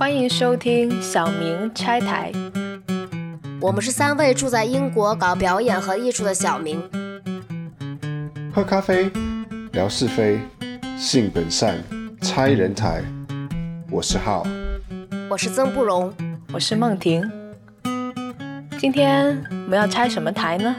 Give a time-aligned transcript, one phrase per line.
[0.00, 2.32] 欢迎收听小明拆台。
[3.60, 6.82] 我们是三位住在英国搞表演和艺术的小明。
[8.50, 9.12] 喝咖啡，
[9.72, 10.40] 聊是非，
[10.96, 11.76] 性本善，
[12.22, 13.04] 拆人台。
[13.90, 14.42] 我是浩，
[15.28, 16.10] 我是曾不荣，
[16.50, 17.30] 我是梦婷。
[18.78, 20.74] 今天我们要拆什么台呢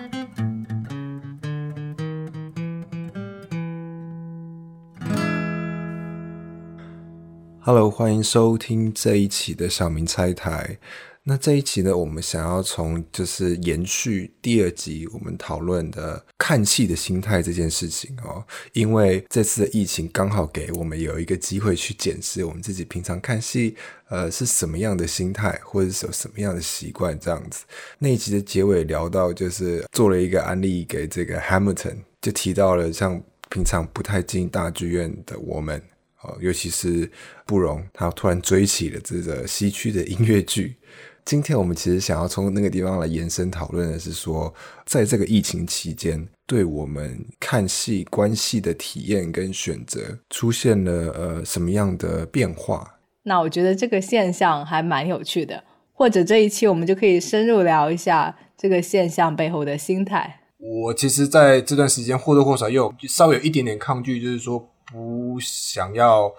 [7.71, 10.77] ？Hello，欢迎收听这一期的小明拆台。
[11.23, 18.43] 那这一期呢，我们想要从就是延续第二集我们讨论的看戏的心态这件事情哦，
[18.73, 23.73] 因为这次的疫情刚好给我们有一个机会去检视我们自己平常看戏
[24.09, 27.63] 呃是什么样的心态，或者是有什么样的习惯这样子。
[27.99, 35.81] 那一集的结尾聊到就是做了一个案例给这个 Hamilton，就提到了像平常不太进大剧院的我们。
[36.23, 37.09] 哦，尤其是
[37.45, 40.77] 不容，他突然追起了这个西区的音乐剧。
[41.23, 44.51] 今天我们其实想要从那个地方来延伸讨论的是说，
[44.85, 49.99] 在这个疫情期间，对我们看戏、观戏的体验跟选择
[50.31, 52.99] 出现了呃什么样的变化？
[53.23, 60.41] 那我觉得这个现象还蛮有趣的，或者这一期我们就可以深入聊一下这个现象背后的心态。
[60.57, 64.70] 我其实在这段时间或多或少又稍微有一点点抗拒，就是说。
[64.91, 66.31] 不想要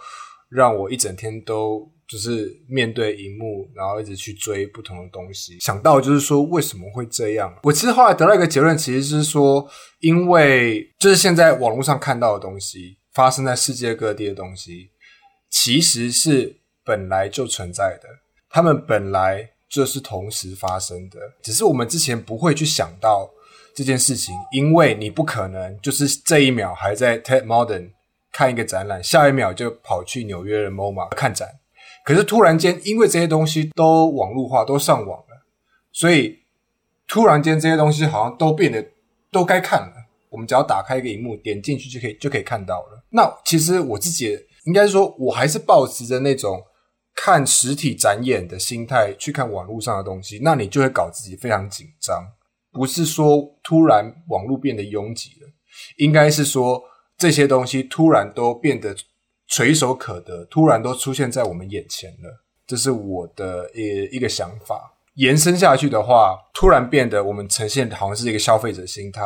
[0.49, 5.59] 让我一整天都就是面对荧幕，然后一直去追不同的东西。
[5.61, 7.57] 想到就是说为什么会这样？
[7.63, 9.67] 我其实后来得到一个结论，其实是说，
[10.01, 14.91] 因为就是现在网络上看到的东西，发生在世界各地的东西，
[15.49, 18.09] 其实是本来就存在的，
[18.51, 23.31] 他们本来就是同时发生的，只是我们之前不会去想到
[23.75, 27.93] 这件事情，因为你不可能就是这一秒还在 Ted Modern。
[28.33, 31.61] 看一个展览，下一秒就跑去纽约的 MoMA 看展。
[32.05, 35.47] 可是突然间，因为这些东西都网络化、都上网了，
[35.93, 36.41] 所以
[37.07, 38.85] 突然间这些东西好像都变得
[39.31, 39.93] 都该看了。
[40.31, 43.05] 我们只要打开一个荧幕，点进去就可以就可以看到了。
[43.11, 46.65] 那其实我自己应该说，我还是保持着那种
[47.15, 50.41] 看实体展演的心态去看网络上的东西。
[50.43, 52.27] 那你就会搞自己非常紧张，
[52.73, 55.49] 不是说突然网络变得拥挤了，
[55.99, 56.83] 应该是说。
[57.23, 58.93] 这些东西突然都变得
[59.47, 64.93] 垂手可得，突然都出现在我们眼前了，这是我的一一个想法。
[65.15, 69.23] 延伸下去的话，突然变得我们呈现好像是一个消费者心态，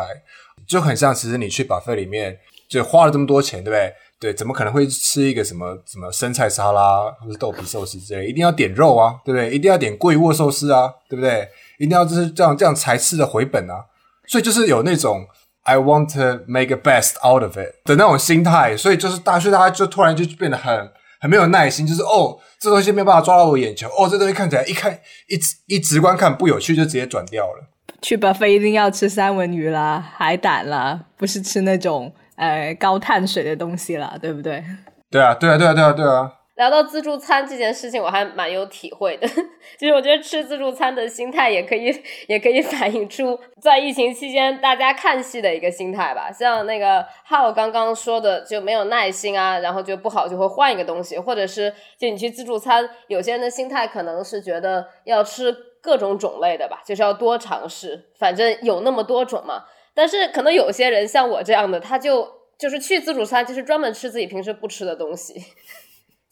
[0.67, 3.95] 就很像其实你去把费里面就花了这么多钱，对不对？
[4.19, 8.27] 对，怎么可能会吃一个什么什么生菜沙拉或者豆皮寿司之类？
[8.27, 9.51] 一定要点肉啊，对不对？
[9.55, 11.49] 一定要点贵卧寿司啊，对不对？
[11.79, 13.87] 一定要就是这样这样才吃的回本啊。
[14.27, 15.27] 所以就是有那种。
[15.67, 20.91] I want to make a best out of it 的那种心态，所以就是大，所以大家就突然就变得很
[21.21, 24.97] 很没有耐心，就是哦，这东西没有办法抓到我眼球，哦，这东西看起来一看
[25.29, 27.69] 一直一直观看不有趣，就直接转掉了。
[28.01, 34.63] 去 buffet 一定要吃三文鱼啦、海胆啦，不是吃那种呃高碳水的东西啦，对不对？
[35.11, 36.33] 对啊，对啊，对啊，对啊，对啊。
[36.57, 39.29] 聊到自助餐这件事情，我还蛮有体会的。
[39.79, 41.95] 就是我觉得吃自助餐的心态也可以，
[42.27, 46.33] 也可以反映出在疫情期间大家看戏的一个心态吧。
[46.33, 59.65] 像那个浩刚刚说的，就没有耐心啊，然后就不好就会换一个东西，或者是就你去自助餐，有些人的心态可能是觉得要吃各种种类的吧，就是要多尝试，反正有那么多种嘛。
[59.95, 62.27] 但是可能有些人像我这样的，他就
[62.59, 65.35] 就是去自助餐，就是专门吃自己平时不吃的东西。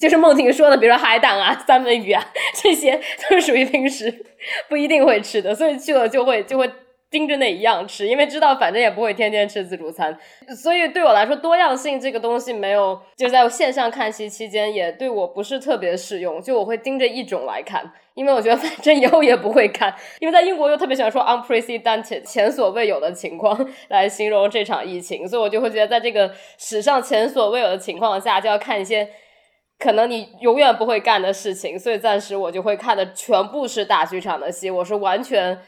[0.04, 2.22] 就是梦婷说的，比如说海胆啊、三文鱼啊，
[2.62, 4.14] 这些都是属于平时
[4.68, 6.70] 不一定会吃的，所以去了就会就会
[7.10, 10.14] 盯着那一样吃，因为知道反正也不会天天吃自助餐，
[10.54, 29.08] 所以对我来说多样性这个东西没有，就在线上看戏期间也对我不是特别适用，就我会盯着一种来看，因为我觉得反正以后也不会看，因为在英国又特别喜欢说 unprecedented 前所未有的情况来形容这场疫情，所以我就会觉得在这个史上前所未有的情况下就要看一些。
[29.84, 35.60] 可能你永远不会干的事情，所以暂时我就会看的全部是大剧场的戏，我是完全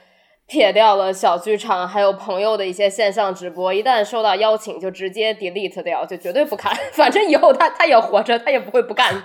[0.47, 3.75] 撇掉了小剧场，还有朋友的一些线上直播。
[3.75, 6.75] 一旦收到邀请，就直接 delete 掉，就绝对不看。
[6.93, 9.23] 反正以后他他也活着，他也不会不干，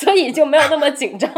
[0.00, 1.30] 所以就没有那么紧张。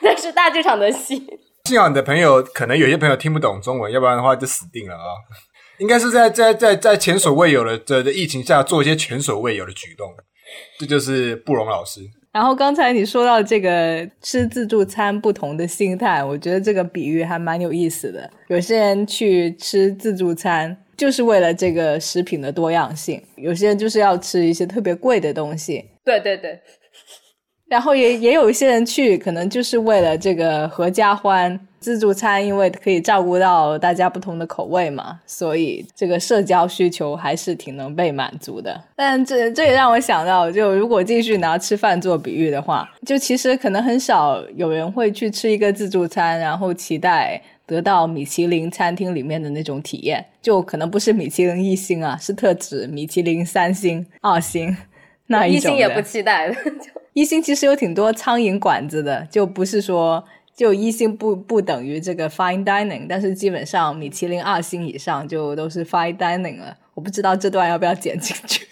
[0.00, 1.22] 那是大剧场的戏。
[1.68, 5.20] 幸好你的朋友可能有些朋友听不懂中文，要不然的话就死定了啊！
[5.76, 10.14] 应该是在在在在前所未有的的疫情下做一些前所未有的举动，
[10.78, 12.00] 这就是布隆老师。
[12.30, 18.30] 然后刚才你说到这个吃自助餐不同的心态，我觉得这个比喻还蛮有意思的。
[18.48, 25.84] 有些人去吃自助餐就是为了这个食品的多样性，有些人就是要吃一些特别贵的东西。
[26.04, 26.60] 对对对，
[27.66, 38.80] 然后也也有一些人去，可能就是为了这个合家欢自助餐，因为可以照顾到大家不同的口味嘛，所以这个社交需求还是挺能被满足的。
[38.96, 54.76] 但这这也让我想到，就如果继续拿吃饭做比喻的话，就其实可能很少有人会去吃一个自助餐，然后期待得到米其林餐厅里面的那种体验，就可能不是米其林一星啊，是特指米其林三星、二星
[55.28, 60.24] 那一种一星也不期待的， 就一星其实有挺多苍蝇馆子的，就不是说
[60.58, 66.76] 就一星不不等于这个 fine dining，但是基本上米其林二星以上就都是 fine dining 了。
[66.94, 68.66] 我不知道这段要不要剪进去。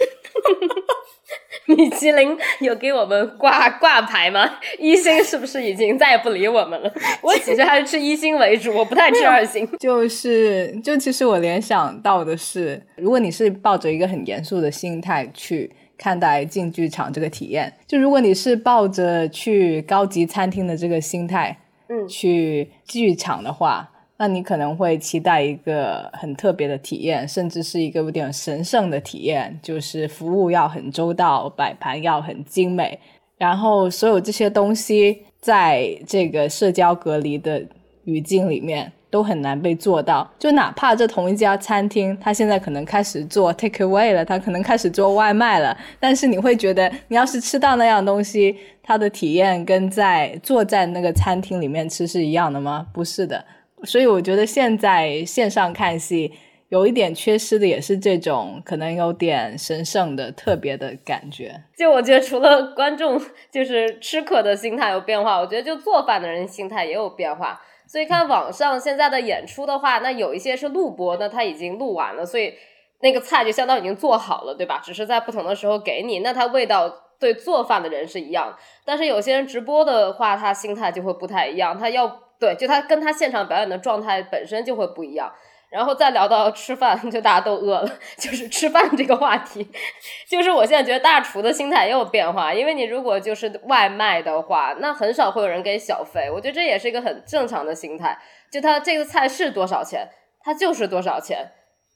[1.67, 4.59] 米其林有给我们挂挂牌吗？
[4.81, 6.93] 一星是不是已经再也不理我们了？
[7.23, 9.69] 我其实还是吃一星为主，我不太吃二星。
[9.79, 21.57] 就是就其实我联想到的是，如果你是抱着一个很严肃的心态去看待进剧场这个体验，就如果你是抱着去高级餐厅的这个心态，
[21.89, 22.07] 嗯。
[22.09, 32.99] 去剧场的话，那你可能会期待一个很特别的体验，甚至是一个有点神圣的体验，就是服务要很周到，摆盘要很精美，
[33.37, 37.63] 然后所有这些东西在这个社交隔离的
[38.05, 40.31] 语境里面都很难被做到。
[40.39, 52.87] 就哪怕这同一家餐厅，它现在可能开始做 take away 了，它可能开始做外卖了，但是你会觉得，你要是吃到那样东西，它的体验跟在坐在那个餐厅里面吃是一样的吗？
[52.93, 53.43] 不是的。
[53.85, 56.31] 所以我觉得现在线上看戏
[56.69, 61.63] 有一点缺失的，也是这种可能有点神圣的、特别的感觉。
[61.75, 63.19] 就我觉得，除了观众
[63.51, 67.59] 就是吃客的心态有变化，我觉得就做饭的人心态也有变化。
[67.87, 72.55] 所以看网上现在的演出的话，那有一些是录播那他已经录完了，所以
[73.01, 74.81] 那个菜就相当于已经做好了，对吧？
[74.83, 76.89] 只是在不同的时候给你，那它味道
[77.21, 78.57] 对做饭的人是一样。
[78.85, 85.33] 但是有些人直播的话，他心态就会不太一样，他要对，就他跟他现场表演的状态本身就会不一样。
[85.77, 89.71] 然后再聊到吃饭， 就大家都饿了， 就是吃饭这个话题，
[90.27, 98.19] 就是我现在觉得大厨的心态也有变化，因为你如果就是外卖的话，那很少会有人给小费，我觉得这也是一个很正常的心态。
[98.51, 100.09] 就他这个菜是多少钱，
[100.41, 101.51] 他就是多少钱，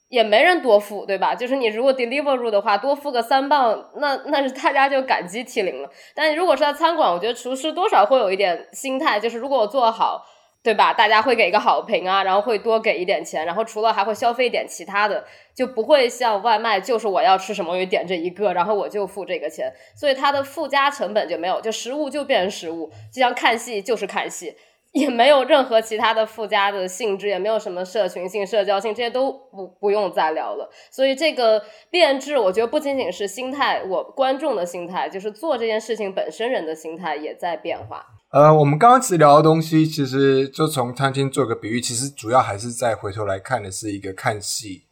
[0.09, 1.33] 也没人多付，对吧？
[1.33, 5.89] 就是你如果 deliver 的话，多付个三磅，那那是大家就感激涕零了。
[6.13, 10.23] 但如果是在餐馆，我觉得厨师多少会有一点心态，就是如果我做好。
[10.63, 10.93] 对吧？
[10.93, 15.25] 大家会给一个好评啊，然后会多给一点钱，然后除了还会消费一点其他的，
[15.55, 24.55] 就不会像外卖，就是我要吃什么我就点这一个，然后我就付这个钱，所以它的附加成本就没有，就食物就变成食物，就像看戏就是看戏，
[24.91, 30.69] 也没有任何其他的附加的性质，也没有什么社群性、社交性，这些都不不用再聊了。
[30.91, 38.05] 所以这个变质，我觉得不仅仅是心态，我观众的心态，就是做这件事情本身人的心态也在变化。
[38.31, 44.83] 呃，我们刚刚其实聊的东西，其实就从餐厅做个比喻，其实主要还是在回头来看的是一个看戏、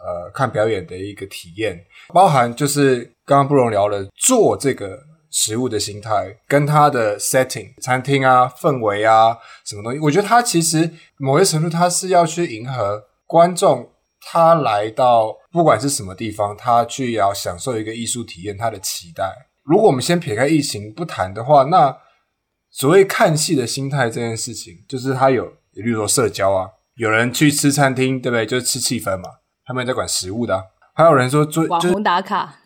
[0.00, 1.80] 呃看表演的一个体验，
[2.12, 4.98] 包含就是刚刚不容聊了做这个
[5.30, 13.88] 食物的心态，跟它的 setting、餐厅啊、氛围啊什么东西，我觉得它其实某些程度它是要去迎合观众，
[14.20, 19.32] 他来到不管是什么地方，他去要享受一个艺术体验，他的期待。
[19.62, 21.96] 如果我们先撇开疫情不谈的话，那
[22.70, 25.44] 所谓看戏的心态这件事情，就是他有，
[25.74, 28.46] 比如说社交啊，有人去吃餐厅，对不对？
[28.46, 29.30] 就是吃气氛嘛，
[29.64, 32.56] 他们在管食物的啊、还有人说做就是网红打卡，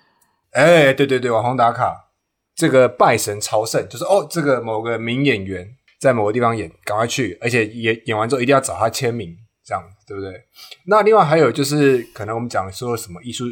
[0.52, 2.10] 哎，对对对，网红打卡，
[2.54, 5.68] 这个拜神朝圣，就是哦，这个某个名演员
[6.00, 10.32] 在某个地方演，赶快去，而且演演完之后一定要找他签名，这样对不对？
[10.86, 13.44] 那另外还有就是，可能我们讲说什么艺术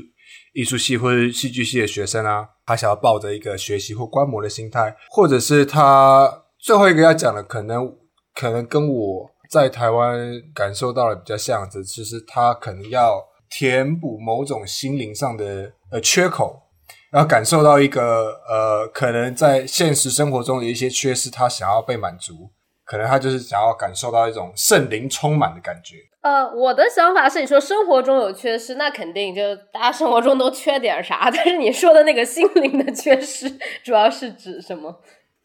[0.52, 7.92] 艺术系或者戏剧系的学生啊，他想要抱着一个学习或观摩的心态，或者是他最后一个要讲的，可能
[8.34, 16.62] 可能跟我在台湾感受到的比较像的，就是他可能要填补某种心灵上的呃缺口，
[17.10, 22.48] 然后感受到一个呃，可能在现实生活中的一些缺失，他想要被满足，
[22.84, 25.96] 可能他就是想要感受到一种圣灵充满的感觉。
[26.22, 29.42] 呃，我的想法是，你说生活中有缺失，那肯定就
[29.72, 31.28] 大家生活中都缺点啥。
[31.34, 33.50] 但是你说的那个心灵的缺失，
[33.82, 35.00] 主要是指什么？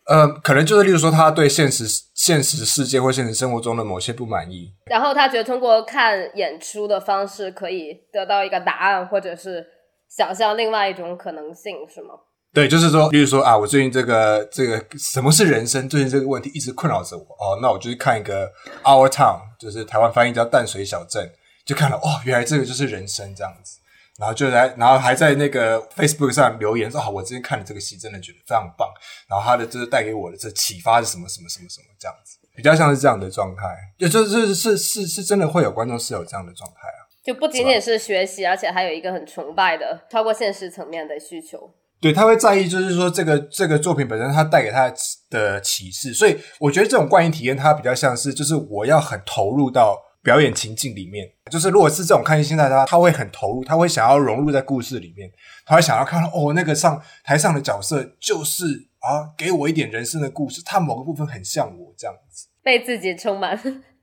[0.07, 1.83] 呃，可能就是例如说，他对现实
[2.13, 4.73] 现实世界或现实生活中的某些不满意。
[4.85, 9.65] 然后他觉得通过看演出的方式可以得到一个答案，或者是
[10.09, 12.13] 想象另外一种可能性，是吗？
[12.53, 15.89] 对，就是说，例如说啊，我最近这个这个什么是人生？
[15.89, 18.49] 最近这个问题一直困扰着我哦，那我就去看一个
[18.83, 21.29] Our Town，就是台湾翻译叫淡水小镇，
[21.65, 23.77] 就看了哦，原来这个就是人生这样子。
[24.17, 28.89] 然后就来，然后还在那个 Facebook 上留言说：“啊，我之前看了这个戏，真的觉得非常棒。
[29.29, 33.63] 然后他的就是带给我的这启发是什么什么什么什么这样子，比较像是这样的状态。
[33.97, 37.05] 就就是是是是真的会有观众是有这样的状态啊。
[37.23, 41.71] 就不仅仅是学习，而且还有一个很崇拜的、超过现实层面的需求。
[41.99, 44.91] 对他会在意，就是说这个这个作品本身它带给他
[45.29, 46.13] 的启示。
[46.13, 49.97] 所以我觉得这种观影体验，它比较像是就是我要很投入到
[50.27, 51.25] 表演情境里面。
[51.49, 55.31] 就是如果是这种看戏心态的话，他会很投入，他会想要融入在故事里面，
[55.65, 58.65] 他会想要看到哦，那个上台上的角色就是
[58.99, 63.57] 啊，给我一点人生的故事，他某个部分很像我这样子，被自己充满。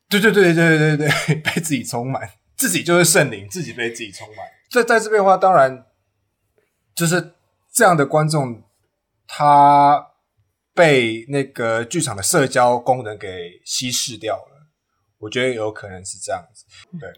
[0.08, 2.26] 对对对对对对对， 被自己充满。
[2.56, 4.46] 自己就是圣灵，自己被自己充满。
[4.70, 5.84] 在在这边的话，当然
[6.94, 7.34] 就是
[7.70, 8.62] 这样的观众，
[9.26, 10.06] 他
[10.72, 13.28] 被那个剧场的社交功能给
[13.66, 14.53] 稀释掉了。
[15.24, 16.66] 我觉得有可能是这样子。
[17.00, 17.08] 对，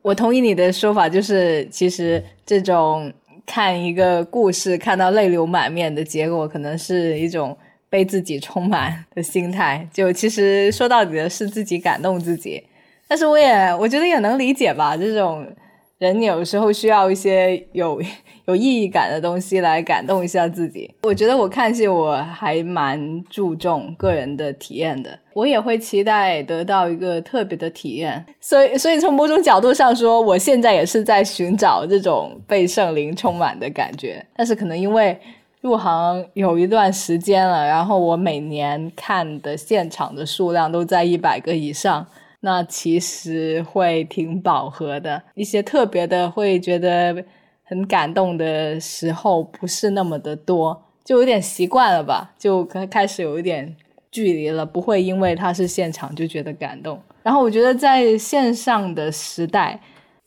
[0.00, 3.12] 我同意你的说法，就是其实这种
[3.44, 7.56] 看一个故事看到泪流满面的结果，可能是一种
[7.90, 9.86] 被自己充满的心态。
[9.92, 12.64] 就其实说到底的是自己感动自己。
[13.06, 15.46] 但是我也我觉得也能理解吧，这种
[16.00, 18.00] 人有时候需要一些有
[18.46, 20.90] 有意义感的东西来感动一下自己。
[21.02, 28.24] 我觉得我看戏我还蛮注重个人的体验的，我也会期待得到一个特别的体验。
[28.40, 34.24] 所以，所以从某种角度上说，我现在也是在寻找这种被圣灵充满的感觉。
[34.34, 35.14] 但是可能因为
[35.60, 42.06] 入行有一段时间了，然后我每年看的现场的数量都在一百个以上。
[42.40, 47.24] 那其实会挺饱和的，一些特别的会觉得
[47.62, 53.76] 很感动的时候不是那么的多，就有点习惯了吧，就开开始有一点
[54.10, 56.98] 距离了，不会因为它是现场就觉得感动。
[57.22, 59.78] 然后我觉得在线上的时代，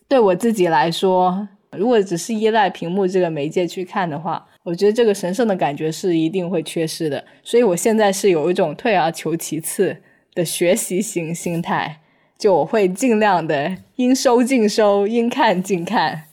[0.07, 7.25] 对我自己来说，如果只是依赖屏幕这个媒介去看的话，我觉得这个神圣的感觉是一定会缺失的。
[7.43, 9.97] 所以我现在是有一种退而求其次
[10.35, 12.01] 的学习型心态。
[12.43, 16.23] 就我会尽量的应收尽收，应看尽看。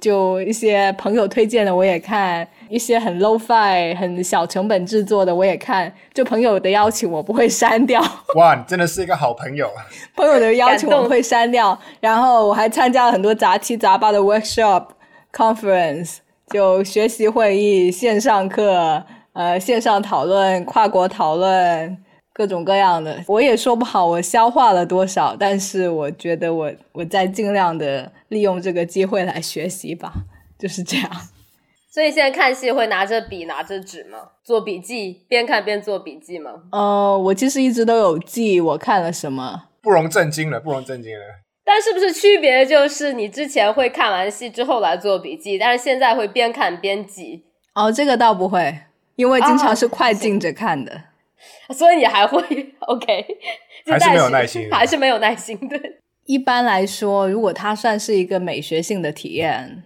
[0.00, 5.92] 就一些朋友推荐的我也看，一些很 low fi、很小成本制作的我也看。
[6.12, 8.02] 就朋友的邀请我不会删掉。
[8.34, 9.70] 哇，你真的是一个好朋友。
[10.16, 11.78] 朋友的邀请我会删掉。
[12.00, 14.86] 然后我还参加了很多杂七杂八的 workshop、
[15.32, 16.16] conference，
[16.48, 21.96] 就学习会议、线上课、呃线上讨论、跨国讨论。
[22.32, 30.12] 各种各样的，我也说不好我消化了多少，但是我觉得我我在尽量的利用这个机会来学习吧，
[30.58, 31.10] 就是这样。
[31.92, 34.18] 所以现在看戏会拿着笔拿着纸吗？
[34.44, 36.52] 做笔记，边看边做笔记吗？
[36.70, 41.24] 呃，我其实一直都有记我看了什么，不容震惊了，不容震惊了。
[41.64, 47.44] 但是不是区别就是你之前会看完戏之后来做笔记，但是现在会边看边记？
[47.74, 48.82] 哦，这个倒不会，
[49.16, 51.09] 因为经常是快进着看的。
[51.74, 52.40] 所以你还会
[52.80, 53.26] OK？
[53.86, 55.56] 还是没有耐心，还是没有耐心。
[55.68, 59.82] 对，一般来说，如果它算是一个美学性的体验，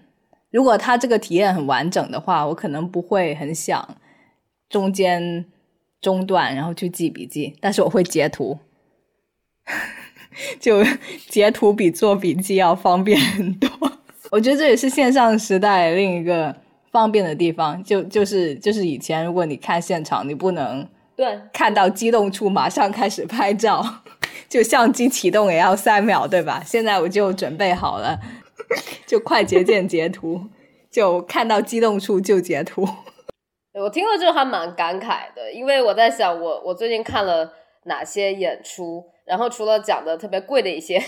[0.50, 3.96] 如果它这个体验很完整的话，我可能不会很想
[4.68, 5.44] 中间
[6.00, 7.56] 中断，然后去记笔记。
[7.60, 8.58] 但是我会截图，
[10.58, 10.82] 就
[11.28, 13.70] 截图比做笔记要方便很多。
[14.30, 16.54] 我觉得这也是线上时代另一个
[16.90, 17.82] 方便的地方。
[17.84, 20.86] 就就是就是以前，如果你看现场，你不能。
[21.16, 23.84] 对，看到激动处马上开始拍照，
[24.48, 26.62] 就相机启动也要三秒，对吧？
[26.66, 28.18] 现在我就准备好了，
[29.06, 30.40] 就快捷键截图，
[30.90, 32.88] 就看到激动处就截图。
[33.74, 37.52] 我听了之后还蛮感慨的，因为我在想，我我最近看了
[37.84, 41.02] 哪些演出，然后除了讲的特别贵的一些，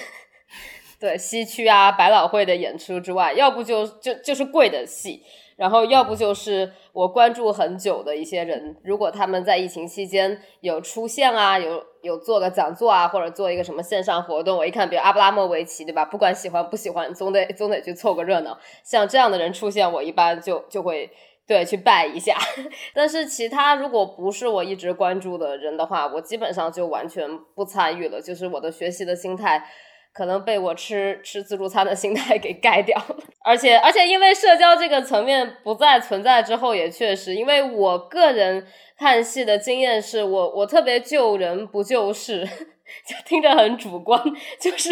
[0.99, 5.23] 对西区啊、百老汇的演出之外，要不就就就是贵的戏。
[5.57, 16.05] 然后要不就是我关注很久的一些人，如果他们在疫情期间有出现啊，有有做个讲座啊，或者做一个什么线上活动，我一看，比如阿布拉莫维奇，对吧？
[16.05, 18.59] 不管喜欢不喜欢，总得总得去凑个热闹。
[18.85, 21.11] 像这样的人出现，我一般就就会
[21.47, 22.37] 对去拜一下。
[22.95, 28.21] 但是其他如果不是我一直关注的人的话，我基本上就完全不参与了。
[28.21, 29.67] 就是我的学习的心态。
[30.16, 38.66] 可能被我吃吃自助餐的心态给盖掉了， 而且而且因为社交这个层面不再存在之后，也确实，因为我个人
[38.99, 42.46] 看戏的经验是我我特别救人不救事，
[43.06, 44.18] 就听着很主观，
[44.58, 44.90] 就是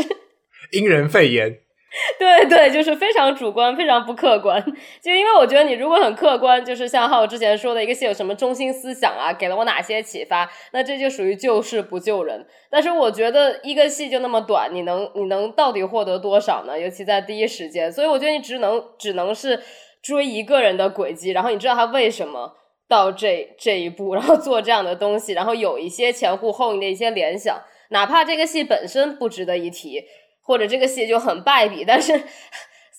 [0.72, 1.60] 因人肺炎，
[2.18, 4.60] 对对，就是非常主观，非常不客观。
[5.00, 12.44] 就因为我觉得你如果很客观，就是像浩之前说的一个戏有什么中心思想啊，给了我哪些启发，那这就属于救世不救人。
[12.68, 16.76] 但是我觉得一个戏就那么短，你能你能到底获得多少呢？
[16.78, 19.62] 尤其在第一时间，所以我觉得你只能只能是
[20.02, 22.56] 追一个人的轨迹，然后你知道他为什么
[22.88, 27.56] 到这这一步，然后做这样的东西，然后有一些前呼后应的一些联想，
[27.90, 30.02] 哪怕这个戏本身不值得一提。
[30.44, 32.22] 或者这个戏就很败笔，但是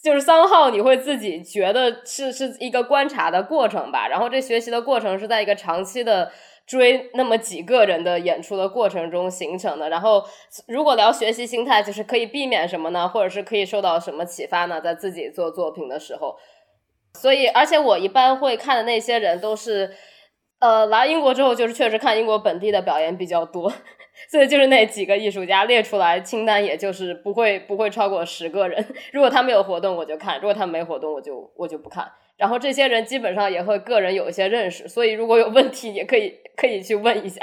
[0.04, 4.08] 就是三号，你会自己觉得是是一个观察的过程吧。
[4.08, 6.32] 然后这学习的过程是在一个长期的
[6.68, 9.90] 追那么几个人的演出的过程中形成的。
[9.90, 10.24] 然后
[10.68, 13.08] 如果聊学习心态，就是可以避免什么呢？
[13.08, 14.82] 或者是可以受到什么启发呢？
[14.82, 16.36] 在自己做作品的时候，
[17.14, 19.96] 所以而且我一般会看的那些人都是，
[20.60, 23.72] 呃，来英国之后就是确实看英国本地的表演比较多。
[24.30, 28.86] 所以就是那几个艺术家列出来清单，也就是不会不会超过十个人。
[29.12, 32.12] 如果他们有活动，我就看；如果他们没活动，我就我就不看。
[32.38, 37.40] 然后这些人基本上也会个人有一些认识，所以如果有问题，也可以可以去问一下。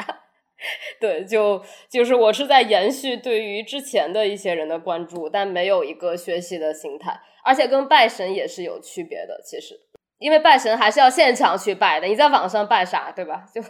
[1.00, 9.40] 对，就就是我是在延续对于之前的一些人的关注，但没有一个学习的心态，而且跟拜神也是有区别的。
[9.44, 9.74] 其实，
[10.18, 13.44] 因为拜神还是要现场去拜的，你在网上拜啥，对吧？
[13.52, 13.60] 就。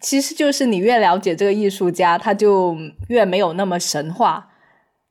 [0.00, 2.76] 其实就是你越了解这个艺术家，他就
[3.08, 4.48] 越没有那么神话，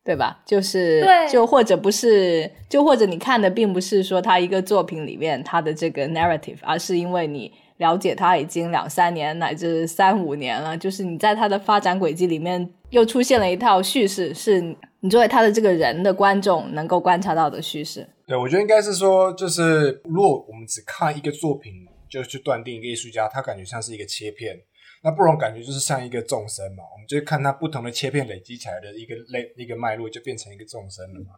[0.04, 0.42] 对吧？
[0.46, 14.60] 就是就或者不是，就或者你看的并不是说他一个作品里面他的这个 narrative，而是因为你了解他已经两三年乃至三五年了，就是你在他的发展轨迹里面又出现了一套叙事，是
[15.02, 18.08] 你作为他的这个人的观众能够观察到的叙事。
[18.26, 21.74] 对，我觉得应该是说，就是如果我们只看一个作品
[22.10, 24.60] 就去断定一个艺术家，他感觉像是一个切片。
[25.04, 31.36] 那不容感觉就是像一个众生嘛，我们就看它不同的切片累积起来的一个类一个脉络，就变成一个众生了嘛。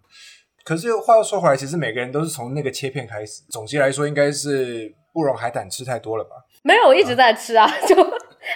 [0.64, 3.44] 可是话又说回来，其实每个人都是从那个切片开始。
[3.50, 6.32] 总结来说，应该是不容海胆吃太多了吧？
[6.64, 7.96] 没有，我一直在吃啊， 就。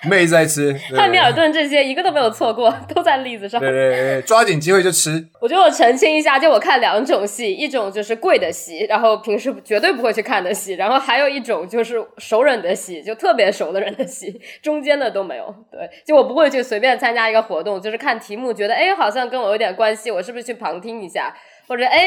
[0.10, 3.60] 妹在吃 汉密尔顿这些一个都没有错过，都在例子上。
[3.60, 5.26] 对对对，抓紧机会就吃。
[5.40, 15.54] 我觉得我澄清一下，就我看两种戏，一种就是贵的戏，然后平时绝对不会去看的戏，然后还有一种就是熟人的戏，就特别熟的人的戏，中间的都没有。
[15.72, 21.36] 对，就我不会去随便参加一个活动，就是看题目觉得哎好像跟我有点关系，我是不是去旁听一下，
[21.68, 22.02] 或者哎。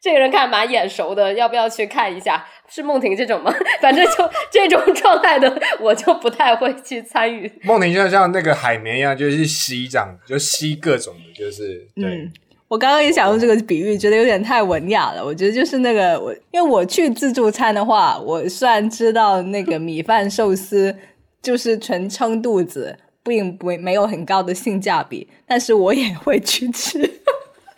[0.00, 2.46] 这个人看蛮眼熟的，要不要去看一下？
[2.68, 3.52] 是梦婷这种吗？
[3.80, 7.50] 反正就这种状态的，我就不太会去参与。
[7.62, 12.30] 梦婷就像那个海绵一样，就是吸这样，就吸各种的，就是嗯。
[12.68, 15.24] 我刚刚也想用这个比喻，觉得有点太文雅了。
[15.24, 20.94] 我觉得就是那个我，因为我去自助餐的话，我虽然知道那个米饭寿司
[21.40, 26.98] 就是纯撑肚子，并不没有很高的性价比，但是我也会去吃。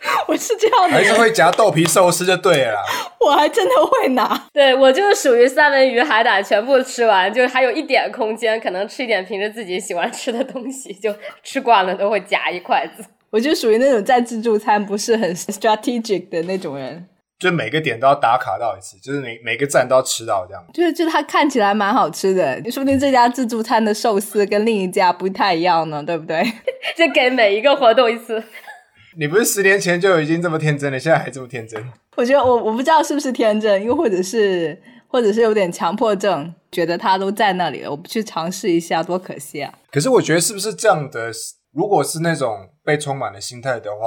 [0.27, 2.81] 我是这样的，还是会夹豆皮寿司就对了。
[3.19, 13.03] 我还真的会拿，对我就是属于三文鱼海胆全部吃完，就还有一点空间，可能吃一点平时自己喜欢吃的东西，就吃惯了都会夹一筷子。
[13.29, 17.07] 我就属于那种在自助餐不是很 strategic 的那种人，
[17.39, 20.61] 就每个点都要打卡到一次，就是每每个站都要吃到这样。
[20.73, 26.43] 就是就它看起来蛮好吃的，说不定这家自助餐的寿司跟另一家不太一样呢，对不对？
[26.97, 28.43] 就给每一个活动一次。
[29.17, 31.83] 你不是十年前就已经这么天真了，现在还这么天真？
[32.15, 39.79] 我觉得我我不知道是不是天真，又或者是或者是有点强迫症，觉得他都在那里了，我不去尝试一下多可惜啊！
[39.91, 41.31] 可是我觉得是不是这样的？
[41.73, 43.97] 如果是那种被充满了心态的话，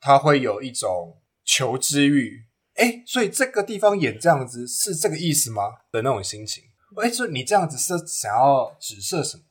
[0.00, 2.44] 他会有一种求知欲。
[2.74, 5.62] 哎，所以这个地方演这样子是这个意思吗？
[5.90, 6.64] 的那种心情。
[7.02, 9.42] 哎，说你这样子是想要指涉什么，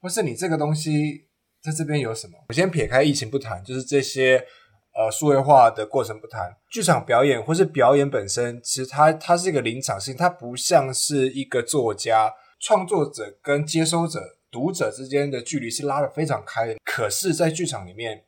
[0.00, 1.25] 或是你这个东西？
[1.66, 2.38] 在这边有什么？
[2.48, 4.36] 我先撇开疫情不谈，就是这些
[4.94, 6.56] 呃数位化的过程不谈。
[6.70, 16.76] 剧场表演或是表演本身，其实它它是一个临场性，它不像是一个作家创作者跟接收者读者之间的距离是拉得非常开的。
[16.84, 18.22] 可是，在剧场里面，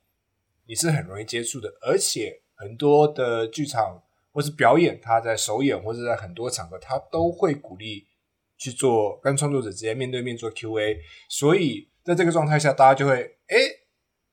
[0.66, 8.08] 你是很容易接触的，而且很多的剧场或是表演，他在首演或者在很多场合，他都会鼓励
[8.56, 10.98] 去做跟创作者直接面对面做 Q&A，
[11.28, 11.88] 所以。
[12.08, 13.56] 在这个状态下，大家就会哎，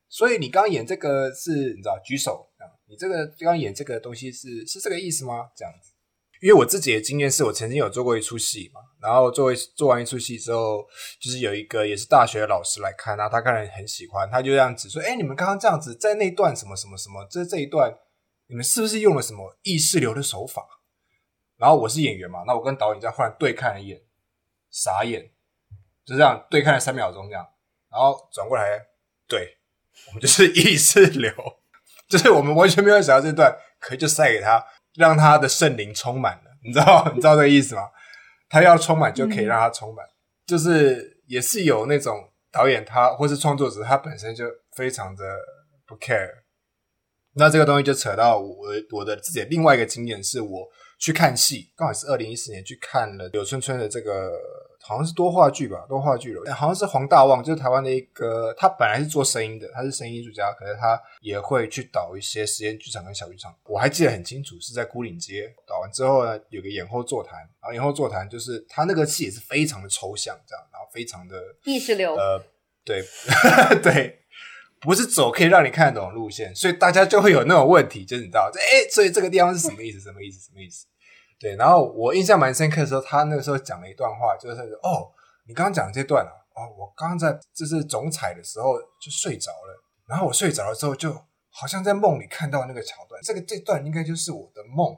[0.08, 2.64] 所以你刚刚演这个是你知道举手啊？
[2.88, 5.50] 你这个刚刚演这个东西是是这个意思吗？
[5.54, 5.92] 这样子，
[6.40, 10.86] 因为我自己的经验是我曾经有做过一出戏嘛，然后做做完一出戏之后，
[11.20, 17.94] 就是有一个也是大学的老师来看，然后他看了很喜欢，他就这样子说：“哎，你们刚刚这样子在那段什么什么什么，这这一段
[18.46, 20.66] 你们是不是用了什么意识流的手法？”
[21.58, 24.00] 然后我是演员嘛，那我跟导演这样忽然对看了一眼，
[24.70, 25.30] 傻眼，
[26.06, 27.46] 就这样对看了三秒钟这样。
[27.96, 28.78] 然后转过来，
[29.26, 29.56] 对
[30.08, 31.32] 我们就是意识流，
[32.10, 34.62] 就是我们完全没有想到这段可以就塞给他，
[34.96, 37.88] 让他的圣灵充满了，你知道 你知道这个意思吗？
[38.50, 40.04] 他要充满就可以让他充满，
[40.46, 44.44] 就是也是有那种导演他或是创作者他本身就
[44.76, 45.24] 非常的
[45.86, 46.28] 不 care。
[47.32, 54.30] 那这个东西就扯到我我的自己的另外一个经验，是我去看戏，刚好是二零一四年去看了柳春春的这个。
[54.86, 56.54] 好像是多话剧吧，多话剧了。
[56.54, 63.52] 好像是黄大旺，就是台湾的一个，他本来是做声音的，他是声音艺术家，可是他也会去导一些实验剧场跟小剧场。
[63.64, 72.40] 我还记得很清楚，是在孤岭街导完之后呢，有个演后座谈，然后演后座谈就是他那个戏也是非常的抽象，这样，然后非常的意识流，呃，
[72.84, 73.02] 对
[73.82, 74.20] 对，
[74.80, 79.98] 不是走可以让你看得懂路线，所以大家就会有那种问题，就是你知道，哎，所以这个地方是什么意思？
[80.00, 80.38] 什么意思？
[80.38, 80.86] 什么意思？
[81.38, 85.12] 对，然后我印象蛮深刻的时候，他那个时候讲了一段话，就是说哦，
[85.46, 91.12] 你刚刚讲这段啊，哦，我刚刚在就是总彩的时候就睡着了，然后我睡着了之后，就
[91.50, 94.96] 好像在梦里看到那个桥段，这个这段应该就是我的梦，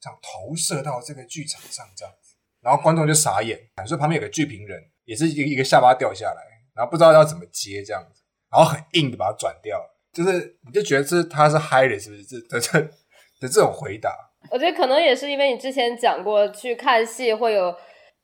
[0.00, 6.42] 这样投射到这个剧场上这样子，然后观众就傻眼，所以旁边有个剧评人也是一个一个下巴掉下来，
[6.74, 9.78] 然后不知道要怎么接这样子，然后很硬的把它转掉，
[10.14, 12.24] 就是你就觉得这他是嗨的，是不是？
[12.24, 14.10] 这这这的这种回答。
[14.50, 17.74] 我觉得可能也是因为你之前讲过，去看戏会有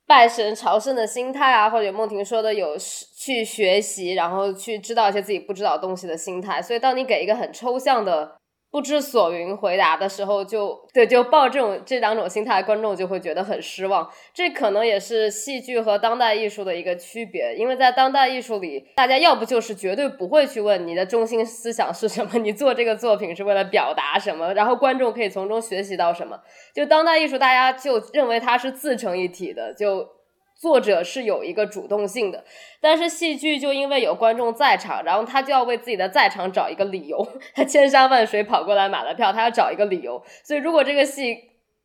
[0.07, 8.40] 拜神朝圣的心态啊，或者梦婷说的有去学习，然后去知道一些自己不知道东西的心态，所以当你给一个很抽象的。
[8.71, 14.09] 不知所云回答的时候，就对，就抱这种这两种心态，观众就会觉得很失望。
[14.33, 26.39] 这可能也是戏剧和当代艺术的一个区别，因为在当代艺术里，大家要不就是绝对不会去问你的中心思想是什么， 你做这个作品是为了表达什么，然后观众可以从中学习到什么。
[26.73, 30.20] 就当代艺术，大家就认为它是自成一体的，就。
[30.61, 32.45] 作者是有一个主动性的，
[32.83, 37.27] 但是戏剧就因为有观众在场，然后他就要为自己的在场找一个理由。
[37.55, 40.23] 他千山万水跑过来买了票，他要找一个理由。
[40.45, 41.35] 所以如果这个戏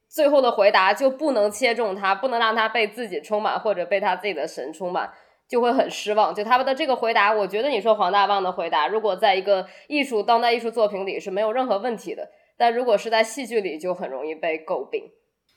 [0.10, 5.10] 最后的回答就不能切中他，不能让他被自己充满或者被他自己的神充满，
[5.48, 6.36] 就会很失望。
[6.36, 15.02] 就他们的这个回答，我觉得你说黄大旺的回答，如果在一个艺术当代艺术作品里是没有任何问题的，但如果是在戏剧里就很容易被诟病，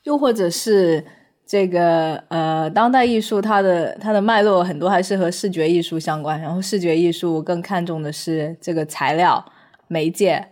[0.04, 1.04] 又或者是。
[1.48, 9.42] 这个呃，当代艺术它的它的脉络很多还是和视觉艺术相关，然后视觉艺术更看重的是这个材料
[9.86, 10.44] 媒介，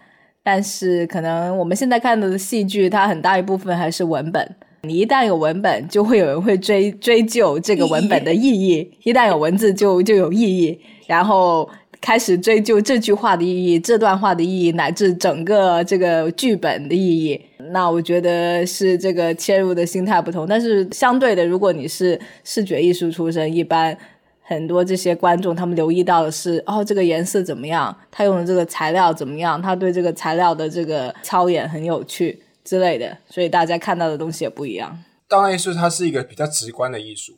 [0.43, 4.57] 但是可能我们现在看到的戏剧，它很大一部分还是文本。
[4.85, 11.69] 你一旦有文本，就会有人会追追究这个文本的意义；一旦有文字，就就有意义，然后
[12.01, 17.39] 开始追究这句话的意义、这段话的意义，乃至整个这个剧本的意义。
[17.71, 23.97] 那我觉得是这个切入的心态不同，但是相对的，如果你是视觉艺术出身，一般
[24.43, 27.97] 很多这些观众他们留意到的是，哦，这个颜色怎么样？
[28.11, 29.61] 他用的这个材料怎么样？
[29.61, 34.97] 他对这个材料的这个操演很有趣之类的，所以大家看到的东西也不一样。
[35.29, 37.33] 当然，艺术它是一个比较直观的艺术，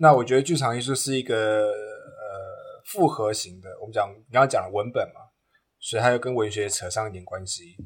[0.00, 3.68] 那我觉得剧场艺术是一个呃复合型的。
[3.80, 5.30] 我们讲你刚刚讲了文本嘛，
[5.78, 7.76] 所以它又跟文学扯上一点关系。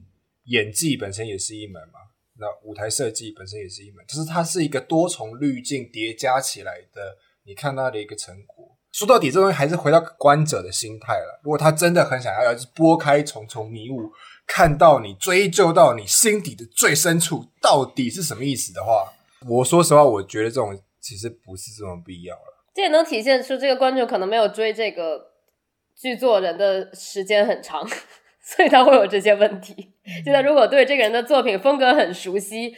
[0.44, 2.00] 演技本身也是一门嘛，
[2.38, 8.70] 那舞台设计本身也是一门，就是它是一个多重滤镜叠加起来的，你看到的一个成果。
[8.92, 11.40] 说到底，这东西还是回到观者的心态了。
[11.42, 14.12] 如果他真的很想要，要是拨开重重迷雾，
[14.46, 19.12] 看到你追究到你心底的最深处到底是什么意思的话，
[19.48, 22.64] 我说实话，我觉得这种其实不是这么必要了。
[22.72, 25.32] 这也能体现出这个观众可能没有追这个
[25.96, 27.84] 剧作人的时间很长。
[28.44, 29.92] 所以他会有这些问题。
[30.22, 32.74] 现在如果对这个人的作品风格很熟悉，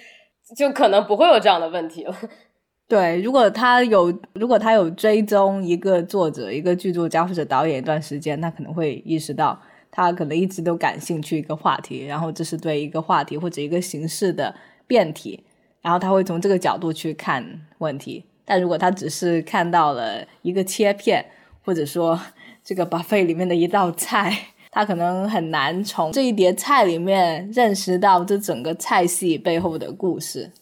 [0.57, 2.17] 就可能不会有这样的问题了。
[2.87, 14.55] 对，如果他有，如果他有追踪一个作者、一个剧作家或者导演一段时间，他可能会意识到，他可能一直都感兴趣一个话题，然后这是对一个话题或者一个形式的
[14.87, 15.43] 变体，
[15.83, 17.45] 然后他会从这个角度去看
[17.79, 18.25] 问题。
[18.45, 21.27] 但如果他只是看到了一个切片，
[21.65, 22.21] 或者说
[22.63, 24.33] 这个 buffet 里面的一道菜。
[24.77, 30.53] 他可能很难从这一碟菜里面认识到这整个菜系背后的故事，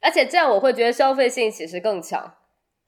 [0.00, 2.32] 而且这样我会觉得消费性其实更强。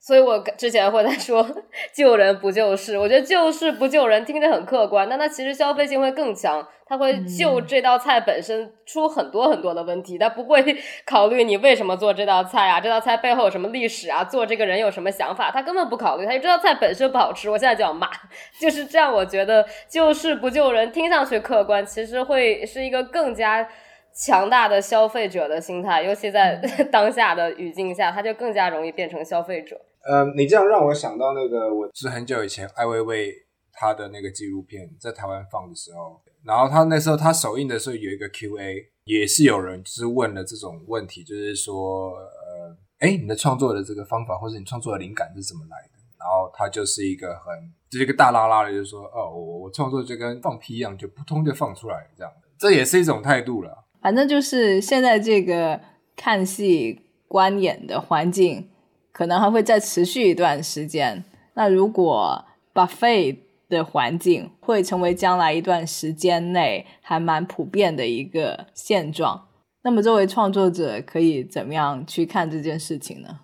[0.01, 1.45] 所以我之前会在说
[1.93, 18.09] 救人不救事，我觉得救事不救人听着很客观，但它其实消费性会更强，它会就这道菜本身出很多很多的问题，它不会 考虑你为什么做这道菜啊，这道菜背后有什么历史啊，做这个人有什么想法，他根本不考虑，他就这道菜本身不好吃，我现在就要骂，
[18.59, 19.13] 就是这样。
[19.13, 23.67] 我觉得救事不救人听上去客观，其实会是一个更加
[24.13, 26.55] 强大的消费者的心态，尤其在
[26.89, 29.79] 当下的语境下，他就更加容易变成消费者。
[30.07, 33.33] 嗯，你这样让我想到那个，我是很久以前艾薇薇
[33.71, 45.99] 她的那个纪录片在台湾放的时候，然后他那时候他首映的时候有一个 Q&A，也是有人就是问了这种问题，就是说，呃，哎，你的创作的这个方法，或者你创作的灵感是怎么来的？
[46.17, 53.85] 然后他就是一个很，就是一个大拉拉的，就说，哦，我我创作就跟放屁一样，就扑通就放出来这样的，这也是一种态度了。
[54.01, 55.79] 反正就是现在这个
[56.15, 58.68] 看戏观演的环境，
[59.11, 61.23] 可能还会再持续一段时间。
[61.53, 69.47] 那如果 buffet 的环境会成为将来一段时间内还蛮普遍的一个现状，
[69.83, 73.39] 那么作为创作者可以怎么样去看这件事情呢？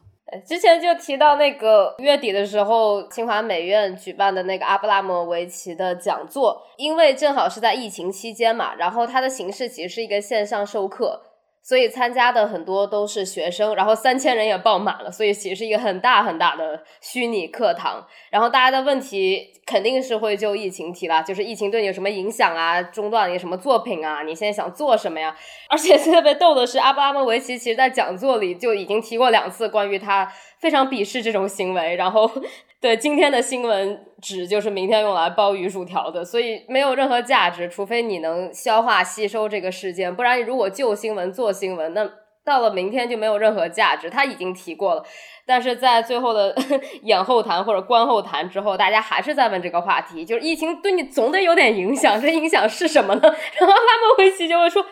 [0.45, 11.21] 之前就提到那个月底的时候，清华美院举办的那个阿布拉莫维奇的讲座，因为正好是在疫情期间嘛，然后它的形式其实是一个线上授课。
[11.67, 18.05] 所以参加的很多都是学生，然后三千人也爆满了，所以其实是一个很大很大的虚拟课堂。
[18.29, 22.83] 然后大家的问题肯定是会就疫情提了，就是疫情对你有什么影响啊？
[22.83, 24.21] 中断你什么作品啊？
[24.21, 25.35] 你现在想做什么呀？
[25.67, 32.29] 而且特别逗的是，阿布拉莫维奇其实在讲座里就已经提过两次关于他非常鄙视这种行为，然后。
[32.85, 42.07] 对今天的新闻纸就是明天用来包鱼薯条的，所以没有任何价值，除非你能消化吸收这个事件，不然如果就新闻做新闻，那
[42.45, 44.07] 到了明天就没有任何价值。
[44.07, 45.03] 他已经提过了，
[45.47, 46.55] 但是在最后的
[47.01, 53.21] 演后谈或者观后谈之后，大家还是在问这个话题，就是疫情对你总得有点影响，这影响是什么呢？
[53.59, 54.85] 然后拉莫维奇就会说。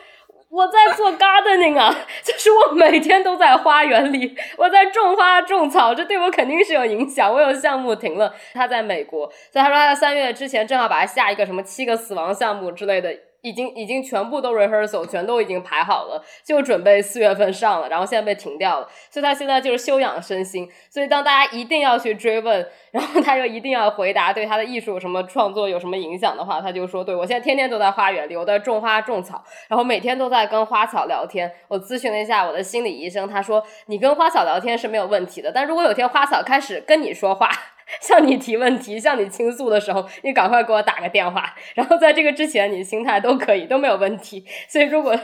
[0.53, 1.91] 我在做 gardening 啊，
[2.23, 7.33] 就是我每天都在花园里，我在种花种草，这对我肯定是有影响。
[7.33, 13.11] 我有项目停了，他在美国，所以他说他在三月之前正好把他下一个什么七个死亡项目之类的。
[13.43, 20.67] 已经已经全部都 rehearsal，全都已经排好了，就准备四月份上了，然后现在被停掉了，所以他现在就是休养身心。
[20.89, 31.51] 所以当大家一定要去追问， 然后他又一定要回答对他的艺术什么创作有什么影响的话，他就说：对我现在天天都在花园里，我在种花种草，然后每天都在跟花草聊天。
[31.67, 37.49] 我咨询了一下我的心理医生，他说你跟花草聊天是没有问题的，但如果有天花草开始跟你说话。
[38.01, 41.53] 向你提问题、向你倾诉的时候，你赶快给我打个电话。
[41.75, 44.43] 然后在这个之前，你心态都可以，都没有问题。
[44.67, 45.17] 所以，如果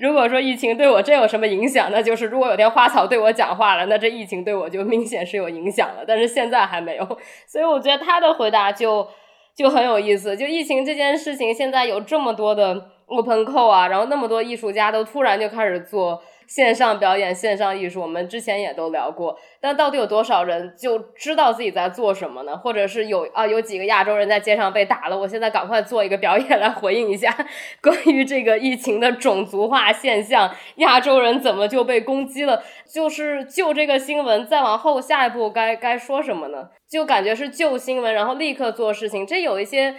[0.00, 6.04] 如果说疫情对我真有什么影响，那就是如果有天花草对我讲话了，那这疫情对我就明显是有影响了。
[6.06, 9.06] 但是现在还没有，所以我觉得他的回答就
[9.54, 10.36] 就很有意思。
[10.36, 16.22] 就疫情这件事情，现在有这么多的 open call 啊，然后那么多艺术家都突然就开始做。
[16.46, 22.56] 线上表演、线上艺术，我们之前也都聊过，但到底有多少人就知道自己在做什么呢？
[22.56, 27.34] 或者是有啊，有几个亚洲人在街上被打了，我现在赶快做一个表演来回应一下
[27.82, 32.62] 关于这个疫情的种族化现象，亚洲人怎么就被攻击了？
[32.92, 36.68] 就是就这个新闻，再往后下一步该该说什么呢？
[36.88, 39.94] 就感觉是旧新闻，然后立刻做事情，这有一些。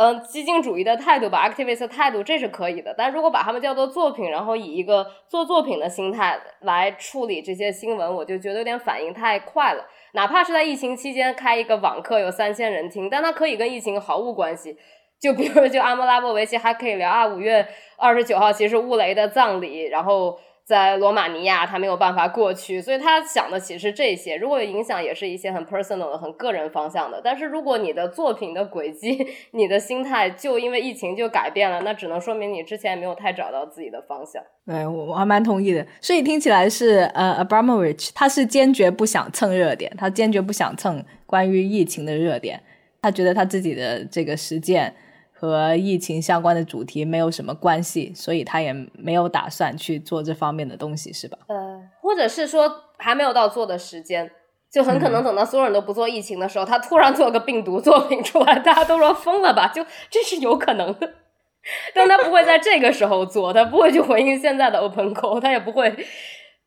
[0.00, 2.94] 嗯，激进主义的态度吧，activist 的态度，这是可以的。
[2.96, 9.84] 但如果把他们叫做作品，然后以一个做作品的心态来处理这些新闻，我就觉得有点反应太快了。
[10.12, 14.76] 哪怕是在疫情期间开一个网课，有三千人听，但它可以跟疫情毫无关系。
[15.18, 20.38] 就比如，就阿莫拉波维奇还可以聊啊，五月二十九号其实乌雷的葬礼，然后。
[20.68, 24.36] 在罗马尼亚，他没有办法过去，所以他想的其实这些。
[24.36, 27.18] 如果影响，也是一些很 personal 的、很个人方向的。
[27.24, 34.42] 但是如果你的作品的轨迹、 你的心态就因为疫情就改变了，那只能说明你之前没有太找到自己的方向。
[34.66, 35.86] 对我我还蛮同意的。
[36.02, 42.62] 所以听起来是呃，Abramovich 他是坚决不想蹭热点，他坚决不想蹭关于疫情的热点，
[43.00, 44.94] 他觉得他自己的这个实践。
[45.38, 51.38] 和疫情相关的主题没有什么关系，所以他也没有打算去做这方面的东西，是吧？
[51.46, 54.28] 呃，或者是说还没有到做的时间，
[54.68, 59.68] 就很可能等到所有人都不做疫情的时候，他突然做个病毒作品出来，大家都说疯了吧？
[59.68, 61.14] 就这是有可能的，
[61.94, 65.94] 但他不会在这个时候做，他不会去回应现在的 open call，他也不会。